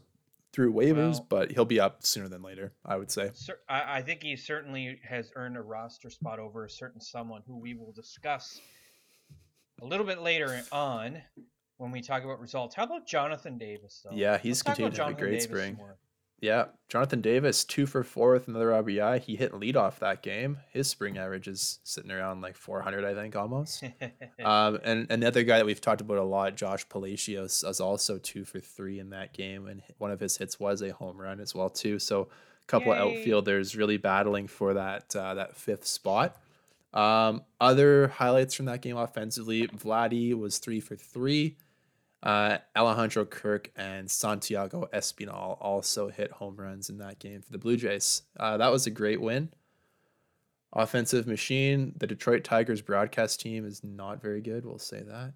[0.53, 2.73] through waivers, Well- but he'll be up sooner than later.
[2.85, 3.31] I would say.
[3.69, 7.59] I, I think he certainly has earned a roster spot over a certain someone who
[7.59, 8.61] we will discuss
[9.81, 11.23] a little bit later on
[11.77, 12.75] when we talk about results.
[12.75, 14.17] How about Jonathan Davis, though?
[14.17, 15.75] Yeah, he's Let's continued to have a great Davis spring.
[15.77, 15.97] more.
[16.41, 19.21] Yeah, Jonathan Davis, two for four with another RBI.
[19.21, 20.59] He hit leadoff that game.
[20.71, 23.83] His spring average is sitting around like 400, I think, almost.
[24.45, 28.45] um, and another guy that we've talked about a lot, Josh Palacios, is also two
[28.45, 31.57] for three in that game, and one of his hits was a home run as
[31.57, 31.99] well too.
[31.99, 32.23] So,
[32.63, 33.19] a couple of Yay.
[33.19, 36.37] outfielders really battling for that uh, that fifth spot.
[36.95, 41.57] Um, other highlights from that game offensively, Vladdy was three for three.
[42.23, 47.59] Uh, Alejandro Kirk and Santiago Espinal also hit home runs in that game for the
[47.59, 48.23] Blue Jays.
[48.39, 49.51] Uh, that was a great win.
[50.73, 51.95] Offensive machine.
[51.97, 54.67] The Detroit Tigers broadcast team is not very good.
[54.67, 55.33] We'll say that.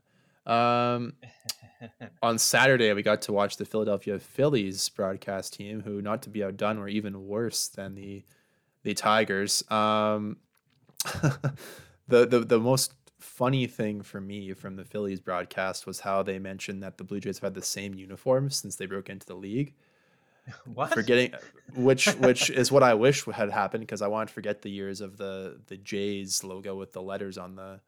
[0.52, 1.14] Um,
[2.22, 6.42] on Saturday, we got to watch the Philadelphia Phillies broadcast team, who, not to be
[6.42, 8.24] outdone, were even worse than the
[8.82, 9.62] the Tigers.
[9.70, 10.38] Um,
[12.08, 16.38] the, the the most funny thing for me from the Phillies broadcast was how they
[16.38, 19.34] mentioned that the Blue Jays have had the same uniforms since they broke into the
[19.34, 19.74] league.
[20.74, 20.92] what?
[20.92, 21.32] Forgetting
[21.74, 25.00] which which is what I wish had happened because I want to forget the years
[25.00, 27.80] of the the Jays logo with the letters on the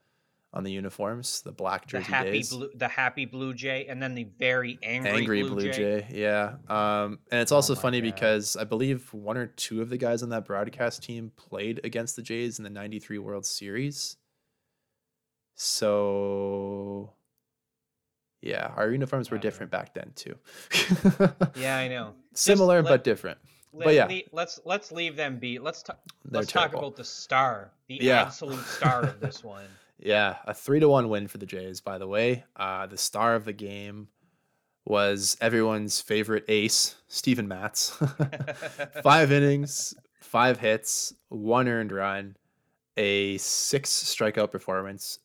[0.54, 2.50] on the uniforms, the black the jersey happy days.
[2.50, 5.72] blue, the happy blue jay, and then the very angry, Angry blue, Blue, jay.
[5.72, 6.06] Jay.
[6.12, 6.54] yeah.
[6.68, 8.14] Um, and it's also my funny God.
[8.14, 12.14] because I believe one or two of the guys on that broadcast team played against
[12.14, 14.16] the Jays in the '93 World Series.
[15.54, 17.12] So,
[18.42, 19.42] yeah, our uniforms were know.
[19.42, 20.34] different back then too.
[21.56, 22.14] Yeah, I know.
[22.34, 23.38] Similar let- but different.
[23.72, 24.06] Let, But yeah.
[24.06, 25.58] le- let's let's leave them be.
[25.58, 25.98] Let's talk.
[26.24, 28.22] They're Let's talk about the star, the Yeah.
[28.22, 29.66] absolute star of this one.
[29.98, 31.80] Yeah, a three to one win for the Jays.
[31.80, 34.08] By the way, uh, the star of the game
[34.84, 37.90] was everyone's favorite ace, Steven Matz.
[39.02, 42.36] five innings, five hits, one earned run,
[42.96, 45.18] a six strikeout performance,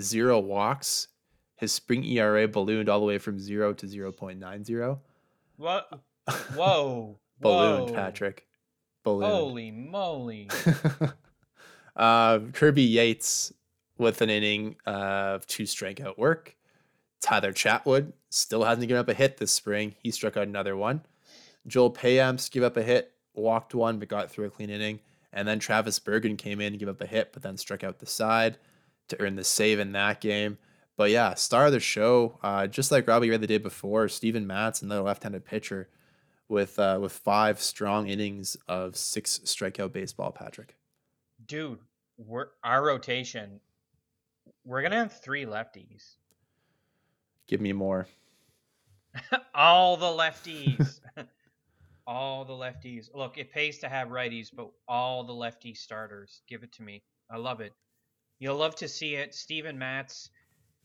[0.00, 1.08] zero walks.
[1.56, 5.00] His spring ERA ballooned all the way from zero to zero point nine zero.
[5.56, 5.88] What?
[6.54, 7.18] Whoa!
[7.40, 7.94] ballooned, whoa.
[7.94, 8.46] Patrick.
[9.04, 9.32] Ballooned.
[9.32, 10.50] Holy moly!
[11.96, 13.52] uh, Kirby Yates
[13.98, 16.56] with an inning of two strikeout work.
[17.20, 19.94] Tyler Chatwood still hasn't given up a hit this spring.
[20.02, 21.02] He struck out another one.
[21.66, 25.00] Joel Payamps gave up a hit, walked one, but got through a clean inning.
[25.32, 27.98] And then Travis Bergen came in and gave up a hit, but then struck out
[27.98, 28.58] the side
[29.08, 30.58] to earn the save in that game.
[30.96, 34.46] But yeah, star of the show, uh, just like Robbie Ray the day before, Steven
[34.46, 35.88] Matz, another left-handed pitcher,
[36.48, 40.32] with uh, with five strong innings of six strikeout baseball.
[40.32, 40.76] Patrick.
[41.46, 41.78] Dude,
[42.16, 43.60] we're our rotation.
[44.64, 46.14] We're gonna have three lefties.
[47.46, 48.06] Give me more.
[49.54, 51.00] all the lefties.
[52.06, 53.08] all the lefties.
[53.14, 56.42] Look, it pays to have righties, but all the lefty starters.
[56.48, 57.02] Give it to me.
[57.30, 57.72] I love it.
[58.38, 59.34] You'll love to see it.
[59.34, 60.30] Steven Matz.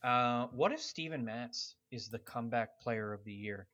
[0.03, 3.67] Uh, what if Steven Matz is the comeback player of the year?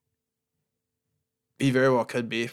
[1.60, 2.50] He very well could be.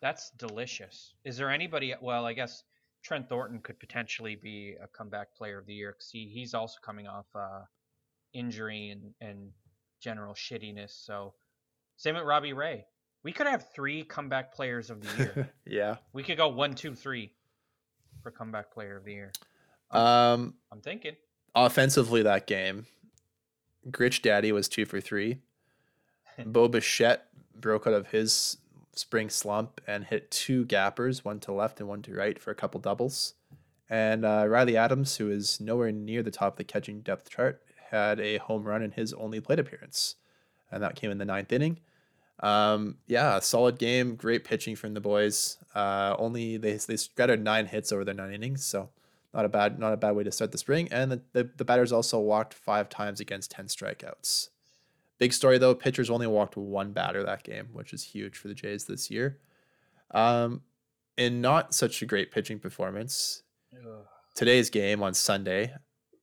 [0.00, 1.14] That's delicious.
[1.24, 1.94] Is there anybody?
[2.00, 2.62] Well, I guess
[3.02, 6.78] Trent Thornton could potentially be a comeback player of the year because he, he's also
[6.82, 7.60] coming off uh,
[8.32, 9.50] injury and, and
[10.00, 10.90] general shittiness.
[11.04, 11.34] So,
[11.96, 12.86] same with Robbie Ray.
[13.22, 15.50] We could have three comeback players of the year.
[15.66, 15.96] yeah.
[16.12, 17.32] we could go one, two, three
[18.22, 19.32] for comeback player of the year.
[19.90, 21.16] Um, I'm thinking.
[21.54, 22.86] offensively, that game,
[23.90, 25.38] Gritch Daddy was two for three.
[26.46, 28.56] Bo Bichette broke out of his
[28.94, 32.54] spring slump and hit two gappers, one to left and one to right for a
[32.54, 33.34] couple doubles.
[33.88, 37.62] And uh, Riley Adams, who is nowhere near the top of the catching depth chart,
[37.90, 40.14] had a home run in his only plate appearance,
[40.70, 41.80] and that came in the ninth inning.
[42.38, 45.56] Um, yeah, solid game, great pitching from the boys.
[45.74, 48.90] Uh, only they they scattered nine hits over their nine innings, so
[49.32, 50.88] not a bad not a bad way to start the spring.
[50.90, 54.48] And the, the, the batters also walked five times against ten strikeouts.
[55.18, 58.54] Big story though, pitchers only walked one batter that game, which is huge for the
[58.54, 59.38] Jays this year.
[60.12, 60.62] Um,
[61.16, 63.42] in not such a great pitching performance,
[63.74, 64.06] Ugh.
[64.34, 65.74] today's game on Sunday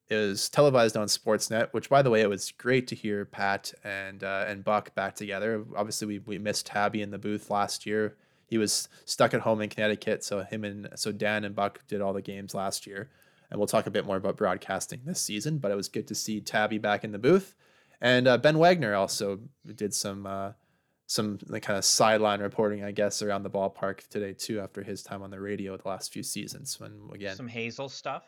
[0.09, 1.69] is televised on Sportsnet.
[1.73, 5.15] Which, by the way, it was great to hear Pat and uh, and Buck back
[5.15, 5.63] together.
[5.75, 8.17] Obviously, we we missed Tabby in the booth last year.
[8.47, 12.01] He was stuck at home in Connecticut, so him and so Dan and Buck did
[12.01, 13.09] all the games last year.
[13.51, 15.57] And we'll talk a bit more about broadcasting this season.
[15.59, 17.55] But it was good to see Tabby back in the booth,
[18.01, 19.39] and uh, Ben Wagner also
[19.75, 20.25] did some.
[20.25, 20.51] Uh,
[21.09, 24.59] some kind of sideline reporting, I guess, around the ballpark today too.
[24.59, 28.23] After his time on the radio the last few seasons, when again, Some Hazel stuff.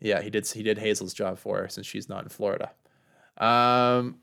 [0.00, 0.46] yeah, he did.
[0.48, 2.70] He did Hazel's job for her since she's not in Florida.
[3.36, 4.20] Um,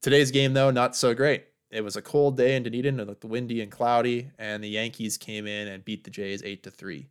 [0.00, 1.44] today's game though, not so great.
[1.70, 3.00] It was a cold day in Dunedin.
[3.00, 6.62] It looked windy and cloudy, and the Yankees came in and beat the Jays eight
[6.62, 7.08] to three.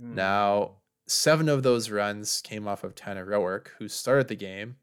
[0.00, 0.14] Hmm.
[0.14, 0.70] Now,
[1.06, 4.76] seven of those runs came off of Tanner Roark, who started the game,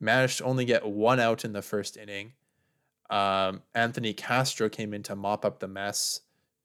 [0.00, 2.32] managed to only get one out in the first inning.
[3.10, 6.20] Um, Anthony Castro came in to mop up the mess.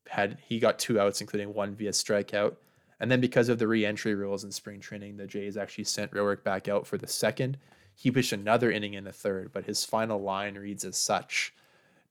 [0.08, 2.58] Had he got two outs, including one via strikeout.
[3.00, 6.44] And then because of the re-entry rules in spring training, the Jays actually sent Roark
[6.44, 7.58] back out for the second.
[7.96, 11.54] He pitched another inning in the third, but his final line reads as such: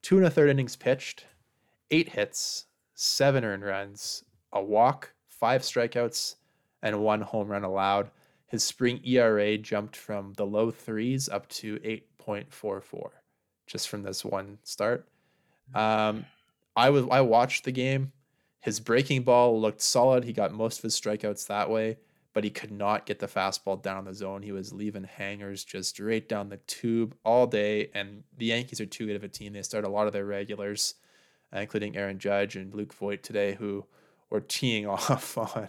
[0.03, 1.27] two and a third innings pitched,
[1.91, 6.37] eight hits, seven earned runs, a walk, five strikeouts,
[6.83, 8.11] and one home run allowed.
[8.47, 13.11] His spring ERA jumped from the low threes up to 8.44
[13.67, 15.07] just from this one start.
[15.75, 16.27] Um,
[16.75, 18.13] I was I watched the game.
[18.61, 20.25] His breaking ball looked solid.
[20.25, 21.99] He got most of his strikeouts that way,
[22.33, 24.43] but he could not get the fastball down the zone.
[24.43, 27.91] He was leaving hangers just straight down the tube all day.
[27.95, 29.53] And the Yankees are too good of a team.
[29.53, 30.95] They start a lot of their regulars,
[31.55, 33.85] uh, including Aaron Judge and Luke Voit today, who
[34.31, 35.69] were teeing off on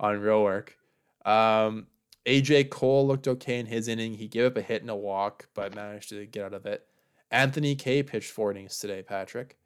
[0.00, 0.70] on Roark.
[1.24, 1.86] Um,
[2.26, 4.14] AJ Cole looked okay in his inning.
[4.14, 6.86] He gave up a hit and a walk, but managed to get out of it.
[7.30, 9.56] Anthony Kay pitched four innings today, Patrick.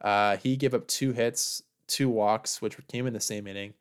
[0.00, 3.74] Uh, he gave up two hits, two walks, which came in the same inning.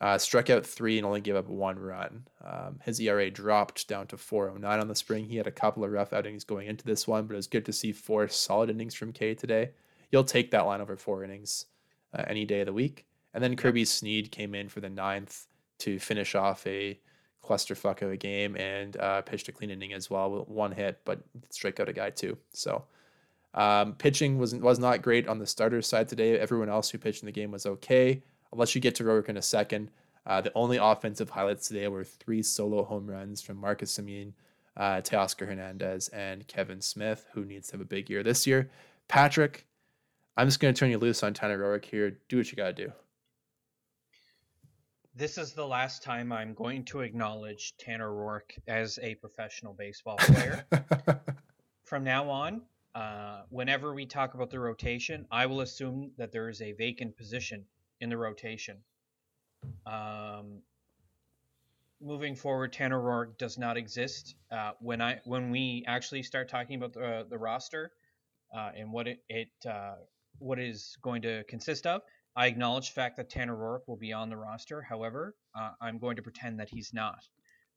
[0.00, 2.24] Uh, struck out three and only gave up one run.
[2.44, 5.24] Um, his ERA dropped down to 409 on the spring.
[5.24, 7.66] He had a couple of rough outings going into this one, but it was good
[7.66, 9.70] to see four solid innings from Kay today.
[10.12, 11.66] You'll take that line over four innings
[12.14, 13.06] uh, any day of the week.
[13.34, 15.46] And then Kirby Snead came in for the ninth
[15.80, 16.98] to finish off a
[17.44, 21.00] clusterfuck of a game and uh, pitched a clean inning as well with one hit,
[21.04, 22.36] but strike out a guy too.
[22.52, 22.84] So
[23.54, 26.38] um, pitching was was not great on the starter side today.
[26.38, 28.22] Everyone else who pitched in the game was okay.
[28.52, 29.90] Unless you get to Roark in a second.
[30.26, 34.32] Uh, the only offensive highlights today were three solo home runs from Marcus Semien,
[34.76, 38.70] uh, Teoscar Hernandez, and Kevin Smith, who needs to have a big year this year.
[39.08, 39.66] Patrick,
[40.36, 42.18] I'm just going to turn you loose on Tanner Roark here.
[42.28, 42.92] Do what you got to do.
[45.14, 50.16] This is the last time I'm going to acknowledge Tanner Roark as a professional baseball
[50.18, 50.64] player.
[51.84, 52.62] From now on,
[52.94, 57.16] uh, whenever we talk about the rotation, I will assume that there is a vacant
[57.16, 57.64] position
[58.00, 58.78] in the rotation.
[59.86, 60.62] Um,
[62.00, 64.34] moving forward, Tanner Roark does not exist.
[64.50, 67.92] Uh, when I when we actually start talking about the the roster
[68.56, 69.96] uh, and what it, it uh,
[70.38, 72.02] what is going to consist of,
[72.36, 74.82] I acknowledge the fact that Tanner Roark will be on the roster.
[74.82, 77.20] However, uh, I'm going to pretend that he's not.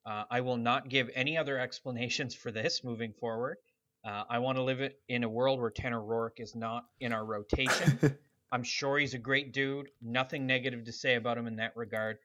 [0.05, 3.57] Uh, I will not give any other explanations for this moving forward.
[4.03, 7.23] Uh, I want to live in a world where Tanner Roark is not in our
[7.23, 8.17] rotation.
[8.51, 9.89] I'm sure he's a great dude.
[10.01, 12.17] Nothing negative to say about him in that regard.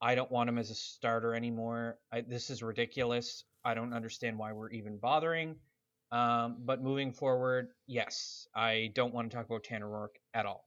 [0.00, 1.98] I don't want him as a starter anymore.
[2.12, 3.44] I, this is ridiculous.
[3.64, 5.56] I don't understand why we're even bothering.
[6.12, 10.64] Um, but moving forward, yes, I don't want to talk about Tanner Roark at all.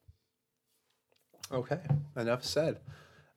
[1.52, 1.80] Okay,
[2.16, 2.80] enough said.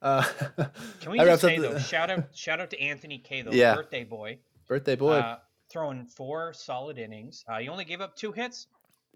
[0.01, 0.23] Uh,
[0.99, 3.73] Can we just say though, shout out, shout out to Anthony Kay, though, yeah.
[3.75, 4.37] birthday boy,
[4.67, 5.39] birthday boy, uh,
[5.71, 7.43] throwing four solid innings.
[7.47, 8.67] Uh, he only gave up two hits,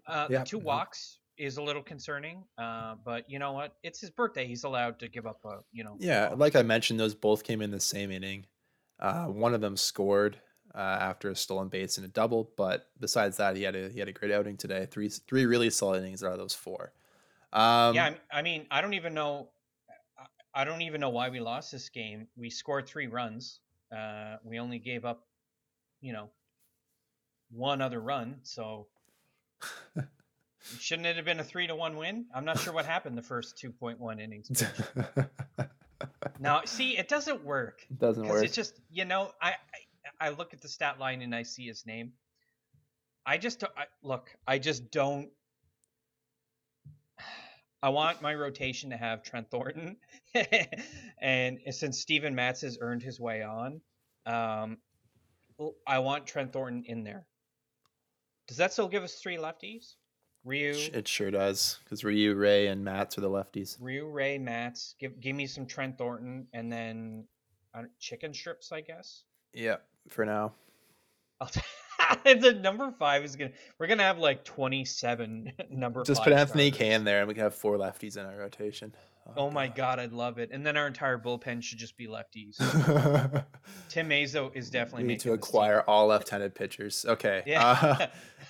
[0.08, 0.42] uh, yeah.
[0.42, 2.44] two walks is a little concerning.
[2.58, 3.74] Uh, but you know what?
[3.82, 4.46] It's his birthday.
[4.46, 5.96] He's allowed to give up a, you know.
[5.98, 8.46] Yeah, like I mentioned, those both came in the same inning.
[9.00, 10.38] Uh, one of them scored
[10.74, 13.98] uh, after a stolen base and a double, but besides that, he had a he
[13.98, 14.86] had a great outing today.
[14.90, 16.92] Three three really solid innings out of those four.
[17.52, 19.48] Um, yeah, I mean, I don't even know.
[20.54, 22.26] I don't even know why we lost this game.
[22.36, 23.60] We scored three runs.
[23.96, 25.26] Uh, we only gave up,
[26.00, 26.28] you know,
[27.50, 28.40] one other run.
[28.42, 28.88] So
[30.78, 32.26] shouldn't it have been a three to one win?
[32.34, 34.62] I'm not sure what happened the first two point one innings.
[36.40, 37.86] now, see, it doesn't work.
[37.90, 38.44] It doesn't work.
[38.44, 39.54] It's just you know, I,
[40.20, 42.12] I, I look at the stat line and I see his name.
[43.24, 44.30] I just I, look.
[44.46, 45.30] I just don't
[47.82, 49.96] I want my rotation to have Trent Thornton,
[51.20, 53.80] and since Steven Matz has earned his way on,
[54.26, 54.76] um,
[55.86, 57.26] I want Trent Thornton in there.
[58.48, 59.94] Does that still give us three lefties?
[60.44, 60.74] Ryu.
[60.92, 63.76] It sure does, because Ryu, Ray, and Matz are the lefties.
[63.80, 64.94] Ryu, Ray, Matz.
[64.98, 67.24] Give give me some Trent Thornton, and then
[67.74, 69.24] uh, chicken strips, I guess.
[69.52, 69.76] Yeah,
[70.08, 70.52] for now.
[71.40, 71.60] I'll t-
[72.24, 73.52] the number five is gonna.
[73.78, 76.02] We're gonna have like twenty-seven number.
[76.04, 78.94] Just put Anthony in there, and we can have four lefties in our rotation.
[79.26, 80.50] Oh, oh my god, I'd love it.
[80.52, 82.56] And then our entire bullpen should just be lefties.
[83.88, 85.04] Tim Mayza is definitely.
[85.04, 87.04] We need to acquire all left-handed pitchers.
[87.06, 87.42] Okay.
[87.46, 87.78] Yeah.
[88.00, 88.06] Uh,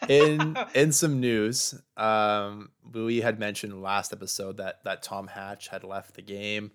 [0.09, 5.85] in in some news, um, we had mentioned last episode that that Tom Hatch had
[5.85, 6.73] left the game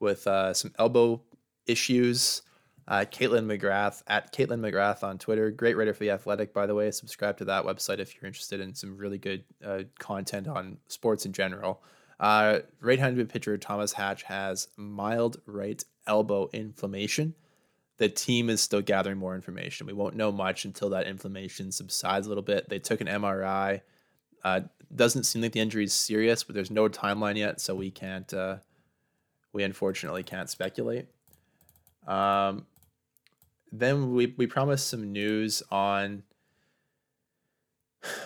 [0.00, 1.20] with uh, some elbow
[1.66, 2.42] issues.
[2.86, 5.50] Uh, Kaitlyn McGrath at Kaitlyn McGrath on Twitter.
[5.50, 6.90] Great writer for the Athletic, by the way.
[6.90, 11.24] Subscribe to that website if you're interested in some really good uh, content on sports
[11.24, 11.82] in general.
[12.20, 17.34] Uh, right-handed pitcher Thomas Hatch has mild right elbow inflammation.
[17.96, 19.86] The team is still gathering more information.
[19.86, 22.68] We won't know much until that inflammation subsides a little bit.
[22.68, 23.82] They took an MRI.
[24.42, 24.62] Uh,
[24.94, 28.32] doesn't seem like the injury is serious, but there's no timeline yet, so we can't.
[28.32, 28.56] Uh,
[29.52, 31.06] we unfortunately can't speculate.
[32.06, 32.66] Um,
[33.72, 36.22] then we we promised some news on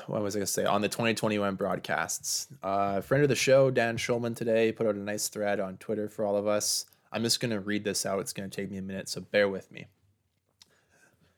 [0.07, 2.49] what was I gonna say on the 2021 broadcasts.
[2.63, 6.09] Uh, friend of the show, Dan Shulman, today put out a nice thread on Twitter
[6.09, 6.87] for all of us.
[7.11, 8.21] I'm just gonna read this out.
[8.21, 9.87] It's gonna take me a minute, so bear with me.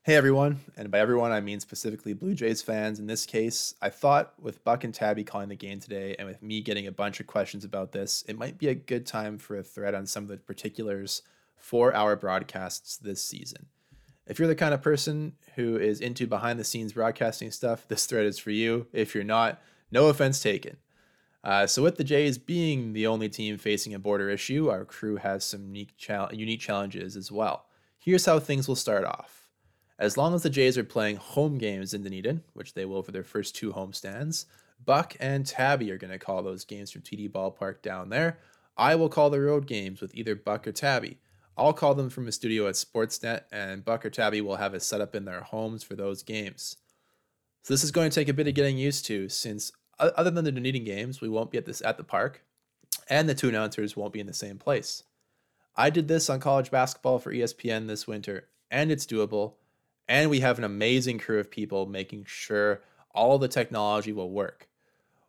[0.03, 2.99] Hey everyone, and by everyone I mean specifically Blue Jays fans.
[2.99, 6.43] In this case, I thought with Buck and Tabby calling the game today, and with
[6.43, 9.59] me getting a bunch of questions about this, it might be a good time for
[9.59, 11.23] a thread on some of the particulars
[11.57, 13.67] for our broadcasts this season.
[14.27, 18.07] If you're the kind of person who is into behind the scenes broadcasting stuff, this
[18.07, 18.87] thread is for you.
[18.93, 19.61] If you're not,
[19.91, 20.79] no offense taken.
[21.43, 25.17] Uh, so, with the Jays being the only team facing a border issue, our crew
[25.17, 25.95] has some unique,
[26.33, 27.67] unique challenges as well.
[27.99, 29.49] Here's how things will start off.
[29.99, 33.13] As long as the Jays are playing home games in Dunedin, which they will for
[33.13, 34.47] their first two homestands,
[34.85, 38.39] Buck and Tabby are going to call those games from TD Ballpark down there.
[38.77, 41.19] I will call the road games with either Buck or Tabby.
[41.57, 44.83] I'll call them from a studio at Sportsnet, and Buck or Tabby will have it
[44.83, 46.77] set up in their homes for those games.
[47.63, 49.71] So this is going to take a bit of getting used to, since
[50.01, 52.43] other than the Dunedin games, we won't be at this at the park,
[53.09, 55.05] and the two announcers won't be in the same place.
[55.77, 59.55] I did this on college basketball for ESPN this winter, and it's doable.
[60.09, 62.83] And we have an amazing crew of people making sure
[63.15, 64.69] all the technology will work.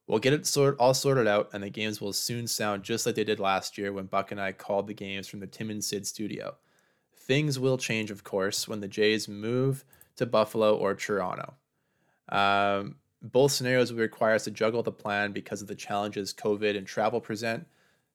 [0.08, 3.16] We'll get it sort all sorted out, and the games will soon sound just like
[3.16, 5.84] they did last year when Buck and I called the games from the Tim and
[5.84, 6.56] Sid studio.
[7.16, 11.54] Things will change, of course, when the Jays move to Buffalo or Toronto.
[12.30, 16.78] Um, both scenarios will require us to juggle the plan because of the challenges COVID
[16.78, 17.68] and travel present.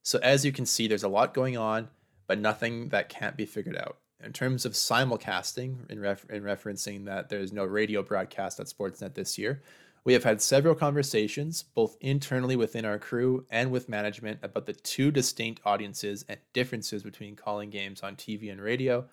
[0.02, 1.88] So, as you can see, there's a lot going on,
[2.26, 3.98] but nothing that can't be figured out.
[4.22, 9.14] In terms of simulcasting, in, ref- in referencing that there's no radio broadcast at Sportsnet
[9.14, 9.62] this year,
[10.04, 14.72] we have had several conversations, both internally within our crew and with management, about the
[14.72, 19.04] two distinct audiences and differences between calling games on TV and radio.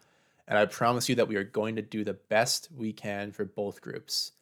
[0.48, 3.44] And I promise you that we are going to do the best we can for
[3.44, 4.34] both groups.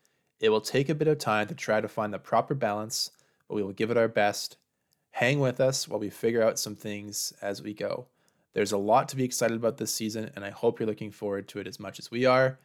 [0.42, 3.12] It will take a bit of time to try to find the proper balance,
[3.48, 4.58] but we will give it our best.
[5.12, 8.08] Hang with us while we figure out some things as we go.
[8.54, 11.48] There's a lot to be excited about this season, and I hope you're looking forward
[11.50, 12.60] to it as much as we are.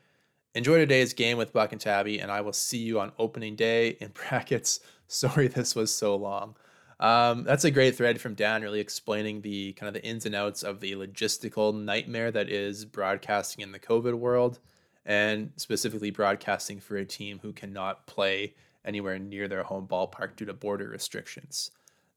[0.55, 3.91] Enjoy today's game with Buck and Tabby, and I will see you on opening day
[4.01, 4.81] in brackets.
[5.07, 6.57] Sorry this was so long.
[6.99, 10.35] Um, that's a great thread from Dan, really explaining the kind of the ins and
[10.35, 14.61] outs of the logistical nightmare that is broadcasting in the COVID world,
[15.07, 18.55] and specifically broadcasting for a team who cannot play
[18.85, 21.71] anywhere near their home ballpark due to border restrictions.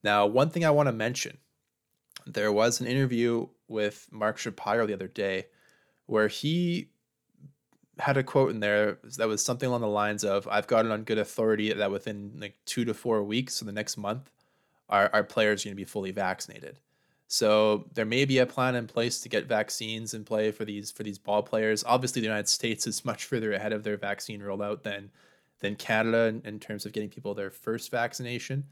[0.03, 1.37] Now, one thing I want to mention
[2.25, 5.45] there was an interview with Mark Shapiro the other day
[6.07, 6.89] where he
[7.99, 10.91] had a quote in there that was something along the lines of I've got it
[10.91, 14.31] on good authority that within like two to four weeks, so the next month,
[14.89, 16.79] our, our players are going to be fully vaccinated.
[17.31, 20.89] So there may be a plan in place to get vaccines in play for these
[20.89, 21.83] for these ball players.
[21.85, 25.11] Obviously, the United States is much further ahead of their vaccine rollout than
[25.59, 28.65] than Canada in, in terms of getting people their first vaccination.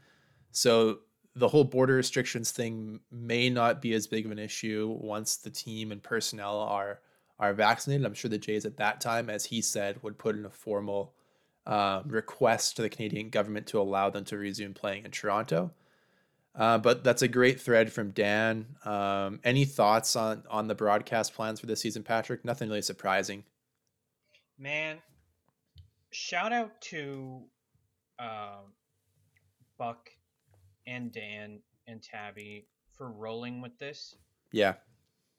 [0.50, 0.98] So
[1.36, 5.50] the whole border restrictions thing may not be as big of an issue once the
[5.50, 6.98] team and personnel are
[7.38, 8.04] are vaccinated.
[8.04, 11.14] I'm sure the Jays at that time, as he said, would put in a formal
[11.64, 15.70] uh, request to the Canadian government to allow them to resume playing in Toronto.
[16.58, 18.66] Uh, but that's a great thread from Dan.
[18.84, 22.44] Um, any thoughts on on the broadcast plans for this season, Patrick?
[22.44, 23.44] Nothing really surprising.
[24.58, 24.98] Man,
[26.10, 27.42] shout out to
[28.18, 28.62] uh,
[29.78, 30.10] Buck
[30.88, 34.16] and Dan and Tabby for rolling with this.
[34.50, 34.74] Yeah,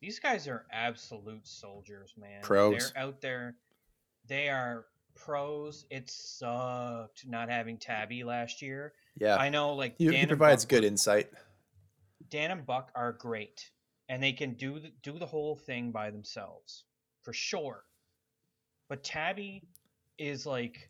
[0.01, 2.41] these guys are absolute soldiers, man.
[2.43, 2.93] Pros.
[2.93, 3.55] They're out there.
[4.25, 5.85] They are pros.
[5.89, 8.93] It sucked not having Tabby last year.
[9.19, 9.35] Yeah.
[9.35, 11.29] I know, like he, he provides good insight.
[12.29, 13.69] Dan and Buck are great,
[14.07, 16.85] and they can do the, do the whole thing by themselves
[17.21, 17.83] for sure.
[18.87, 19.63] But Tabby
[20.17, 20.89] is like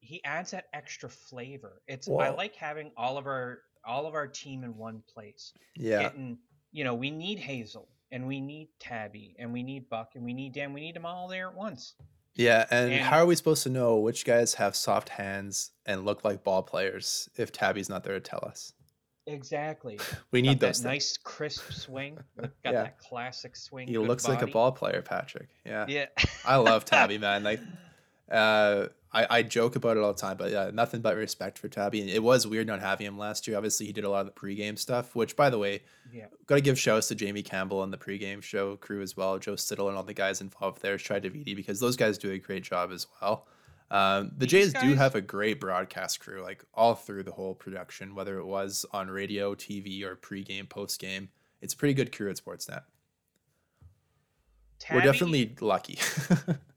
[0.00, 1.82] he adds that extra flavor.
[1.86, 5.52] It's I like having all of our all of our team in one place.
[5.76, 6.02] Yeah.
[6.02, 6.38] Getting,
[6.72, 10.32] you know, we need Hazel and we need Tabby, and we need Buck, and we
[10.32, 10.72] need Dan.
[10.72, 11.94] We need them all there at once.
[12.36, 16.04] Yeah, and, and, how are we supposed to know which guys have soft hands and
[16.04, 18.72] look like ball players if Tabby's not there to tell us?
[19.26, 19.98] Exactly.
[20.32, 20.82] We need got those.
[20.82, 20.94] that things.
[20.94, 22.18] nice crisp swing.
[22.36, 22.72] Got Yeah.
[22.72, 23.86] that classic swing.
[23.86, 25.48] He looks like a ball player, Patrick.
[25.64, 25.86] Yeah.
[25.88, 26.06] Yeah.
[26.44, 27.44] I love Tabby, man.
[27.44, 27.60] Like,
[28.30, 31.68] uh, I, I joke about it all the time, but yeah, nothing but respect for
[31.68, 32.00] Tabby.
[32.00, 33.56] And it was weird not having him last year.
[33.56, 36.26] Obviously, he did a lot of the pregame stuff, which, by the way, Yeah.
[36.46, 39.38] got to give shouts to Jamie Campbell and the pregame show crew as well.
[39.38, 42.38] Joe Siddall and all the guys involved there, Shi Davidi, because those guys do a
[42.38, 43.46] great job as well.
[43.90, 48.14] Um, the Jays do have a great broadcast crew, like all through the whole production,
[48.14, 51.28] whether it was on radio, TV, or pregame, postgame.
[51.60, 52.82] It's a pretty good crew at Sportsnet.
[54.92, 55.98] We're definitely lucky.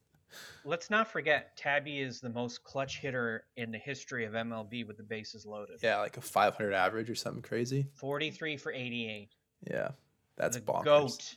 [0.68, 4.98] Let's not forget, Tabby is the most clutch hitter in the history of MLB with
[4.98, 5.78] the bases loaded.
[5.82, 7.86] yeah, like a 500 average or something crazy.
[7.94, 9.30] 43 for 88.
[9.66, 9.88] Yeah,
[10.36, 10.84] that's the bonkers.
[10.84, 11.36] GOAT.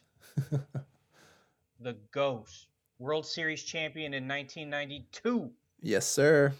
[1.79, 2.49] the GOAT.
[2.99, 5.49] World Series champion in 1992.
[5.79, 6.53] Yes, sir.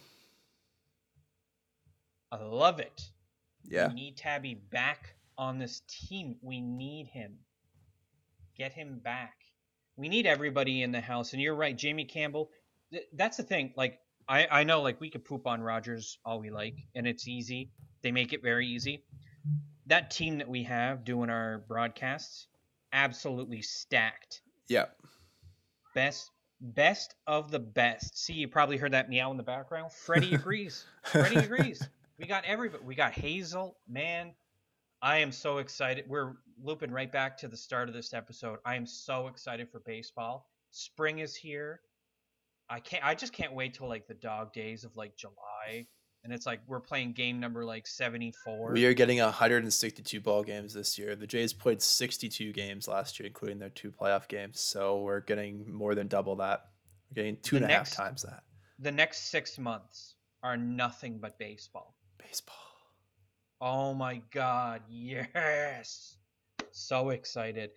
[2.31, 3.01] I love it.
[3.67, 6.37] Yeah, We need Tabby back on this team.
[6.41, 7.33] We need him.
[8.57, 9.33] Get him back.
[9.97, 11.33] We need everybody in the house.
[11.33, 12.49] And you're right, Jamie Campbell.
[12.91, 13.73] Th- That's the thing.
[13.75, 17.27] Like I, I know, like we could poop on Rogers all we like, and it's
[17.27, 17.71] easy.
[18.01, 19.03] They make it very easy.
[19.87, 22.47] That team that we have doing our broadcasts,
[22.93, 24.41] absolutely stacked.
[24.69, 24.85] yeah.
[25.93, 26.31] Best,
[26.61, 28.17] best of the best.
[28.17, 29.91] See, you probably heard that meow in the background.
[29.91, 30.85] Freddie agrees.
[31.03, 31.85] Freddie agrees.
[32.17, 32.83] We got everybody.
[32.85, 33.75] We got Hazel.
[33.89, 34.31] Man,
[35.01, 36.05] I am so excited.
[36.07, 36.33] We're
[36.63, 38.59] looping right back to the start of this episode.
[38.65, 40.49] I am so excited for baseball.
[40.69, 41.81] Spring is here.
[42.71, 43.05] I can't.
[43.05, 45.85] I just can't wait till like the dog days of like July,
[46.23, 48.71] and it's like we're playing game number like seventy four.
[48.71, 51.17] We are getting 162 ball games this year.
[51.17, 54.61] The Jays played 62 games last year, including their two playoff games.
[54.61, 56.61] So we're getting more than double that.
[57.09, 58.43] We're getting two The and a half times that.
[58.79, 61.97] The next six months are nothing but baseball.
[62.17, 62.55] Baseball.
[63.59, 66.15] Oh my god, yes.
[66.71, 67.71] So excited.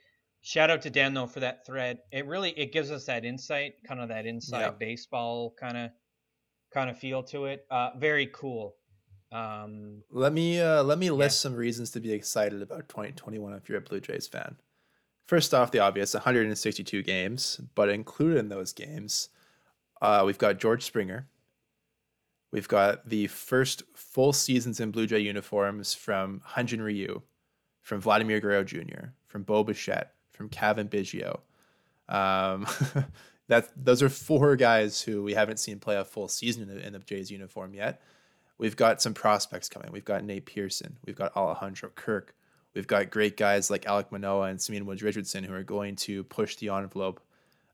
[0.47, 2.01] Shout out to Dan though for that thread.
[2.13, 4.71] It really it gives us that insight, kind of that inside Yeah.
[4.73, 5.91] baseball kind of
[6.71, 7.67] kind of feel to it.
[7.71, 8.77] Uh very cool.
[9.33, 13.71] Um Let me uh, let me list some reasons to be excited about 2021 if
[13.71, 14.57] you're a Blue Jays fan.
[15.27, 19.31] First off, the obvious 162 games, but included in those games,
[20.03, 21.27] uh, we've got George Springer.
[22.53, 27.23] We've got the first full seasons in Blue Jay uniforms from Hyunjin Ryu,
[27.81, 31.41] from Vladimir Guerrero Jr., from Bo Bichette, from Cavan Biggio.
[32.09, 32.67] Um,
[33.49, 36.87] that those are four guys who we haven't seen play a full season in the,
[36.87, 38.03] in the Jays uniform yet.
[38.59, 39.91] We've got some prospects coming.
[39.91, 40.97] We've got Nate Pearson.
[41.05, 42.35] We've got Alejandro Kirk.
[42.75, 46.25] We've got great guys like Alek Manoah and Simeon Woods Richardson who are going to
[46.25, 47.21] push the envelope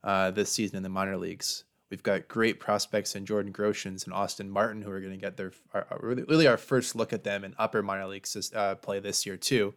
[0.05, 1.65] uh, this season in the minor leagues.
[1.91, 5.37] We've got great prospects in Jordan Groshans and Austin Martin who are going to get
[5.37, 9.01] their our, really, our first look at them in upper minor leagues this- uh, play
[9.01, 9.75] this year too.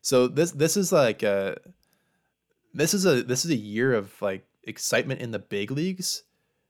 [0.00, 1.58] So this this is like a
[2.74, 6.22] this is a this is a year of like excitement in the big leagues,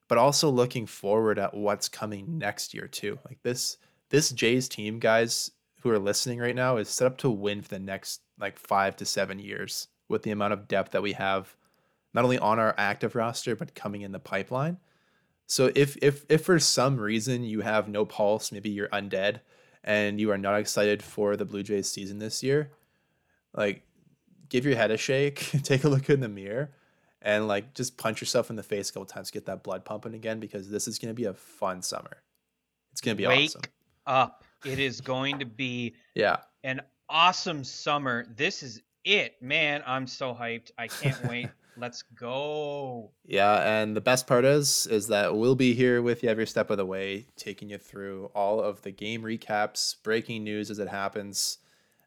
[0.09, 3.19] but also looking forward at what's coming next year too.
[3.25, 3.79] Like this
[4.11, 5.51] this Jays team, guys
[5.81, 8.97] who are listening right now, is set up to win for the next like five
[8.97, 11.57] to seven years with the amount of depth that we have,
[12.13, 14.79] not only on our active roster but coming in the pipeline.
[15.47, 19.41] So if if if for some reason you have no pulse, maybe you're undead,
[19.85, 22.71] and you are not excited for the Blue Jays season this year,
[23.55, 23.83] like
[24.53, 26.71] give your head a shake, take a look in the mirror,
[27.23, 29.85] and like just punch yourself in the face a couple times, to get that blood
[29.85, 32.19] pumping again because this is gonna be a fun summer.
[32.93, 33.63] It's gonna be Wake awesome.
[34.07, 34.45] up.
[34.65, 36.37] It is going to be Yeah.
[36.63, 38.27] an awesome summer.
[38.37, 39.83] This is it, man.
[39.87, 40.71] I'm so hyped.
[40.79, 41.49] I can't wait.
[41.79, 43.11] Let's go.
[43.25, 46.69] Yeah, and the best part is is that we'll be here with you every step
[46.71, 50.89] of the way, taking you through all of the game recaps, breaking news as it
[50.89, 51.59] happens,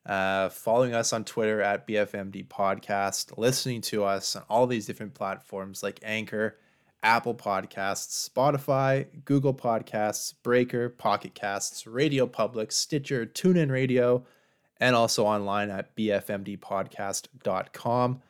[0.05, 5.15] uh, following us on Twitter at BFMD Podcast, listening to us on all these different
[5.15, 6.57] platforms like Anchor,
[7.01, 14.25] Apple Podcasts, Spotify, Google Podcasts, Breaker, Pocket Casts, Radio Public, Stitcher, TuneIn Radio,
[14.79, 18.21] and also online at bfmdpodcast.com.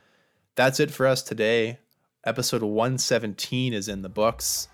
[0.56, 1.80] That's it for us today.
[2.26, 4.68] Episode 117 is in the books.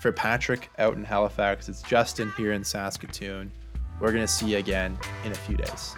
[0.00, 3.52] For Patrick out in Halifax, it's Justin here in Saskatoon.
[4.00, 5.94] We're going to see you again in a few days.